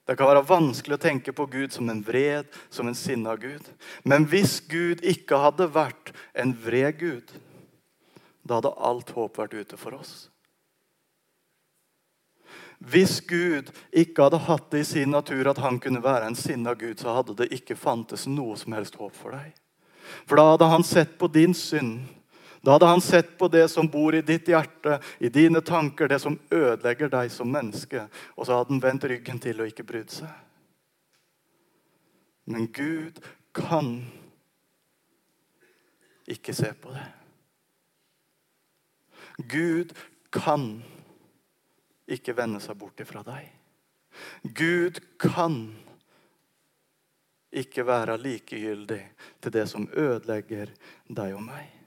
Det 0.03 0.17
kan 0.19 0.27
være 0.27 0.43
vanskelig 0.43 0.97
å 0.97 0.99
tenke 0.99 1.31
på 1.31 1.45
Gud 1.47 1.71
som 1.71 1.87
en 1.87 2.01
vred, 2.03 2.49
som 2.67 2.89
en 2.89 2.97
sinna 2.97 3.37
Gud. 3.39 3.63
Men 4.03 4.25
hvis 4.27 4.57
Gud 4.67 4.99
ikke 4.99 5.37
hadde 5.39 5.69
vært 5.71 6.11
en 6.35 6.51
vred 6.59 6.97
Gud, 6.99 7.31
da 8.43 8.57
hadde 8.59 8.73
alt 8.83 9.13
håp 9.15 9.39
vært 9.39 9.55
ute 9.55 9.79
for 9.79 9.95
oss. 9.95 10.27
Hvis 12.83 13.21
Gud 13.23 13.71
ikke 13.95 14.25
hadde 14.27 14.41
hatt 14.43 14.67
det 14.73 14.81
i 14.83 14.87
sin 14.89 15.13
natur 15.15 15.47
at 15.47 15.61
han 15.63 15.79
kunne 15.79 16.03
være 16.03 16.27
en 16.27 16.35
sinna 16.35 16.73
Gud, 16.75 16.99
så 16.99 17.15
hadde 17.15 17.37
det 17.39 17.53
ikke 17.55 17.79
fantes 17.79 18.27
noe 18.27 18.57
som 18.59 18.75
helst 18.75 18.99
håp 18.99 19.15
for 19.15 19.37
deg. 19.37 19.53
For 20.27 20.35
da 20.35 20.49
hadde 20.51 20.67
han 20.67 20.83
sett 20.83 21.15
på 21.19 21.31
din 21.31 21.55
synd. 21.55 22.03
Da 22.63 22.71
hadde 22.71 22.85
han 22.85 23.01
sett 23.01 23.37
på 23.37 23.47
det 23.51 23.67
som 23.67 23.87
bor 23.91 24.15
i 24.15 24.21
ditt 24.23 24.47
hjerte, 24.47 24.99
i 25.19 25.29
dine 25.29 25.59
tanker, 25.61 26.07
det 26.07 26.21
som 26.23 26.37
ødelegger 26.47 27.11
deg 27.11 27.31
som 27.31 27.51
menneske. 27.51 28.05
Og 28.37 28.47
så 28.47 28.55
hadde 28.55 28.71
han 28.71 28.83
vendt 28.85 29.07
ryggen 29.11 29.41
til 29.43 29.59
og 29.59 29.67
ikke 29.67 29.83
brydd 29.89 30.13
seg. 30.15 30.31
Men 32.47 32.69
Gud 32.71 33.19
kan 33.51 33.91
ikke 36.31 36.55
se 36.55 36.71
på 36.79 36.95
det. 36.95 37.05
Gud 39.51 39.91
kan 40.31 40.67
ikke 42.07 42.35
vende 42.37 42.63
seg 42.63 42.79
bort 42.79 43.03
ifra 43.03 43.27
deg. 43.27 43.51
Gud 44.55 45.03
kan 45.19 45.65
ikke 47.51 47.83
være 47.85 48.17
likegyldig 48.23 49.03
til 49.43 49.59
det 49.59 49.69
som 49.69 49.89
ødelegger 49.91 50.71
deg 51.11 51.35
og 51.35 51.49
meg. 51.51 51.82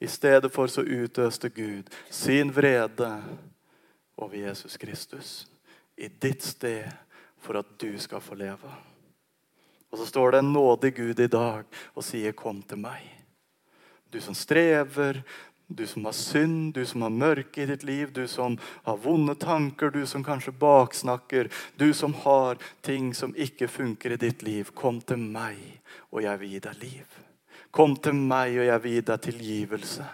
I 0.00 0.08
stedet 0.08 0.52
for 0.52 0.66
så 0.66 0.82
utøste 0.82 1.48
Gud 1.48 1.90
sin 2.10 2.52
vrede 2.52 3.10
over 4.16 4.36
Jesus 4.36 4.76
Kristus 4.76 5.46
i 5.96 6.08
ditt 6.08 6.42
sted 6.42 6.88
for 7.40 7.60
at 7.60 7.78
du 7.80 7.98
skal 8.00 8.20
få 8.20 8.34
leve. 8.34 8.72
Og 9.90 9.98
så 9.98 10.06
står 10.06 10.30
det 10.30 10.38
en 10.38 10.52
nådig 10.52 10.94
Gud 10.96 11.20
i 11.20 11.26
dag 11.26 11.64
og 11.94 12.04
sier, 12.04 12.32
'Kom 12.32 12.62
til 12.62 12.78
meg'. 12.78 13.20
Du 14.12 14.20
som 14.20 14.34
strever, 14.34 15.22
du 15.68 15.86
som 15.86 16.04
har 16.04 16.12
synd, 16.12 16.74
du 16.74 16.86
som 16.86 17.02
har 17.02 17.10
mørke 17.10 17.62
i 17.62 17.66
ditt 17.66 17.82
liv, 17.82 18.12
du 18.12 18.26
som 18.28 18.58
har 18.84 18.96
vonde 18.96 19.34
tanker, 19.34 19.90
du 19.90 20.06
som 20.06 20.24
kanskje 20.24 20.52
baksnakker, 20.52 21.50
du 21.78 21.92
som 21.94 22.14
har 22.14 22.58
ting 22.82 23.14
som 23.14 23.34
ikke 23.36 23.68
funker 23.68 24.12
i 24.12 24.16
ditt 24.16 24.42
liv. 24.42 24.64
Kom 24.74 25.00
til 25.00 25.18
meg, 25.18 25.80
og 26.10 26.22
jeg 26.22 26.40
vil 26.40 26.48
gi 26.48 26.58
deg 26.58 26.82
liv. 26.82 27.29
Kom 27.70 27.94
til 28.02 28.16
meg, 28.18 28.56
og 28.58 28.66
jeg 28.66 28.82
vil 28.82 28.96
gi 28.96 29.02
deg 29.06 29.24
tilgivelse. 29.26 30.06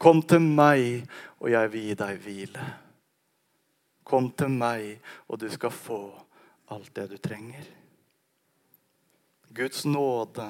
Kom 0.00 0.22
til 0.28 0.44
meg, 0.44 1.02
og 1.40 1.50
jeg 1.52 1.72
vil 1.72 1.88
gi 1.88 1.96
deg 2.00 2.20
hvile. 2.24 2.68
Kom 4.06 4.30
til 4.38 4.52
meg, 4.52 4.96
og 5.28 5.40
du 5.42 5.48
skal 5.52 5.74
få 5.74 6.00
alt 6.72 6.94
det 6.96 7.08
du 7.10 7.16
trenger. 7.20 7.66
Guds 9.56 9.84
nåde, 9.88 10.46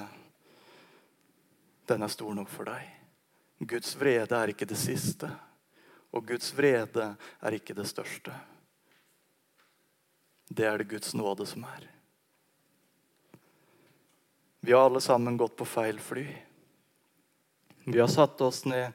den 1.87 2.03
er 2.03 2.11
stor 2.11 2.35
nok 2.35 2.51
for 2.51 2.69
deg. 2.69 2.87
Guds 3.59 3.95
vrede 3.99 4.37
er 4.37 4.53
ikke 4.53 4.69
det 4.69 4.79
siste, 4.79 5.31
og 6.13 6.27
Guds 6.29 6.51
vrede 6.57 7.13
er 7.41 7.57
ikke 7.57 7.75
det 7.77 7.87
største. 7.89 8.35
Det 10.49 10.67
er 10.67 10.79
det 10.79 10.91
Guds 10.91 11.15
nåde 11.15 11.47
som 11.47 11.65
er. 11.67 11.96
Vi 14.67 14.73
har 14.73 14.85
alle 14.85 15.01
sammen 15.01 15.37
gått 15.37 15.57
på 15.57 15.65
feil 15.65 16.01
fly. 16.01 16.27
Vi 17.85 18.01
har 18.01 18.09
satt 18.09 18.41
oss 18.41 18.65
ned 18.65 18.93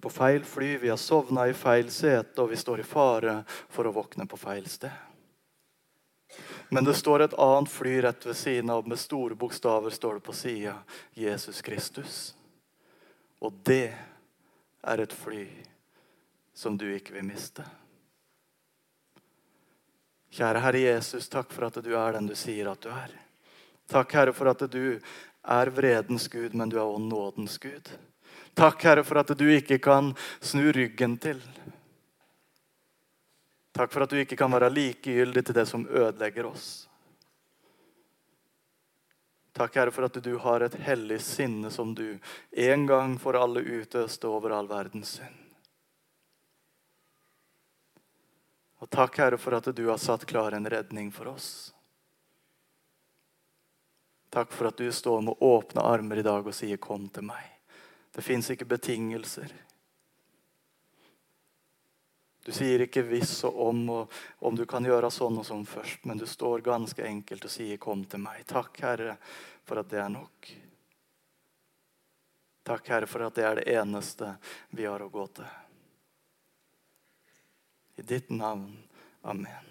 på 0.00 0.10
feil 0.10 0.44
fly, 0.44 0.76
vi 0.76 0.88
har 0.88 1.00
sovna 1.00 1.46
i 1.48 1.54
feil 1.56 1.88
sete, 1.90 2.42
og 2.42 2.50
vi 2.50 2.58
står 2.60 2.82
i 2.82 2.84
fare 2.84 3.38
for 3.48 3.88
å 3.88 3.94
våkne 3.96 4.26
på 4.28 4.36
feil 4.36 4.68
sted. 4.68 4.92
Men 6.68 6.84
det 6.84 6.92
står 7.00 7.24
et 7.24 7.38
annet 7.40 7.72
fly 7.72 7.96
rett 8.04 8.28
ved 8.28 8.36
siden 8.36 8.74
av. 8.76 8.84
Med 8.84 9.00
store 9.00 9.34
bokstaver 9.34 9.96
står 9.96 10.20
det 10.20 10.26
på 10.28 10.36
sida 10.36 10.76
Jesus 11.16 11.64
Kristus. 11.64 12.20
Og 13.40 13.56
det 13.64 13.94
er 14.84 15.00
et 15.00 15.20
fly 15.24 15.46
som 16.52 16.76
du 16.76 16.90
ikke 16.92 17.16
vil 17.16 17.30
miste. 17.32 17.64
Kjære 20.36 20.68
Herre 20.68 20.88
Jesus, 20.90 21.32
takk 21.32 21.48
for 21.48 21.70
at 21.70 21.80
du 21.80 21.94
er 21.96 22.20
den 22.20 22.28
du 22.28 22.36
sier 22.36 22.68
at 22.68 22.84
du 22.84 22.92
er. 22.92 23.22
Takk, 23.86 24.12
Herre, 24.18 24.32
for 24.34 24.50
at 24.50 24.64
du 24.70 24.98
er 25.46 25.70
vredens 25.70 26.26
Gud, 26.28 26.54
men 26.54 26.68
du 26.68 26.76
er 26.76 26.84
også 26.84 27.04
nådens 27.06 27.58
Gud. 27.62 27.90
Takk, 28.56 28.82
Herre, 28.82 29.04
for 29.04 29.20
at 29.20 29.30
du 29.38 29.46
ikke 29.52 29.78
kan 29.78 30.14
snu 30.40 30.72
ryggen 30.74 31.18
til. 31.22 31.42
Takk 33.76 33.92
for 33.92 34.06
at 34.06 34.10
du 34.10 34.16
ikke 34.16 34.38
kan 34.40 34.52
være 34.52 34.72
likegyldig 34.72 35.44
til 35.44 35.58
det 35.58 35.66
som 35.68 35.86
ødelegger 35.86 36.48
oss. 36.48 36.88
Takk, 39.56 39.76
Herre, 39.76 39.92
for 39.92 40.08
at 40.08 40.16
du 40.24 40.34
har 40.40 40.64
et 40.64 40.74
hellig 40.84 41.20
sinne 41.24 41.70
som 41.72 41.94
du 41.96 42.18
en 42.52 42.86
gang 42.88 43.14
for 43.20 43.36
alle 43.38 43.60
utøste 43.60 44.28
over 44.28 44.52
all 44.56 44.68
verdens 44.68 45.16
synd. 45.20 45.42
Og 48.84 48.90
takk, 48.92 49.16
Herre, 49.16 49.38
for 49.40 49.56
at 49.56 49.70
du 49.76 49.86
har 49.88 50.00
satt 50.00 50.26
klar 50.28 50.52
en 50.52 50.68
redning 50.68 51.08
for 51.12 51.32
oss. 51.32 51.75
Takk 54.36 54.52
for 54.52 54.68
at 54.68 54.76
du 54.76 54.92
står 54.92 55.20
med 55.20 55.34
åpne 55.40 55.80
armer 55.80 56.16
i 56.20 56.22
dag 56.22 56.46
og 56.46 56.54
sier 56.54 56.76
'kom 56.76 57.08
til 57.08 57.22
meg'. 57.22 57.56
Det 58.12 58.24
fins 58.24 58.50
ikke 58.50 58.68
betingelser. 58.68 59.52
Du 62.44 62.52
sier 62.52 62.80
ikke 62.84 63.02
'hvis 63.02 63.44
og 63.44 63.56
om' 63.68 63.90
og 63.90 64.12
om 64.40 64.56
du 64.56 64.66
kan 64.66 64.84
gjøre 64.84 65.10
sånn 65.10 65.38
og 65.38 65.46
sånn 65.46 65.64
først, 65.66 66.04
men 66.04 66.18
du 66.18 66.26
står 66.26 66.60
ganske 66.60 67.02
enkelt 67.02 67.44
og 67.44 67.50
sier 67.50 67.78
'kom 67.78 68.04
til 68.04 68.20
meg'. 68.20 68.44
Takk, 68.46 68.80
Herre, 68.80 69.16
for 69.64 69.78
at 69.78 69.88
det 69.88 70.00
er 70.00 70.08
nok. 70.08 70.52
Takk, 72.64 72.88
Herre, 72.88 73.06
for 73.06 73.22
at 73.22 73.34
det 73.34 73.44
er 73.44 73.54
det 73.54 73.68
eneste 73.68 74.36
vi 74.70 74.84
har 74.84 75.00
å 75.00 75.10
gå 75.10 75.26
til. 75.34 75.46
I 77.96 78.02
ditt 78.02 78.30
navn. 78.30 78.84
Amen. 79.24 79.64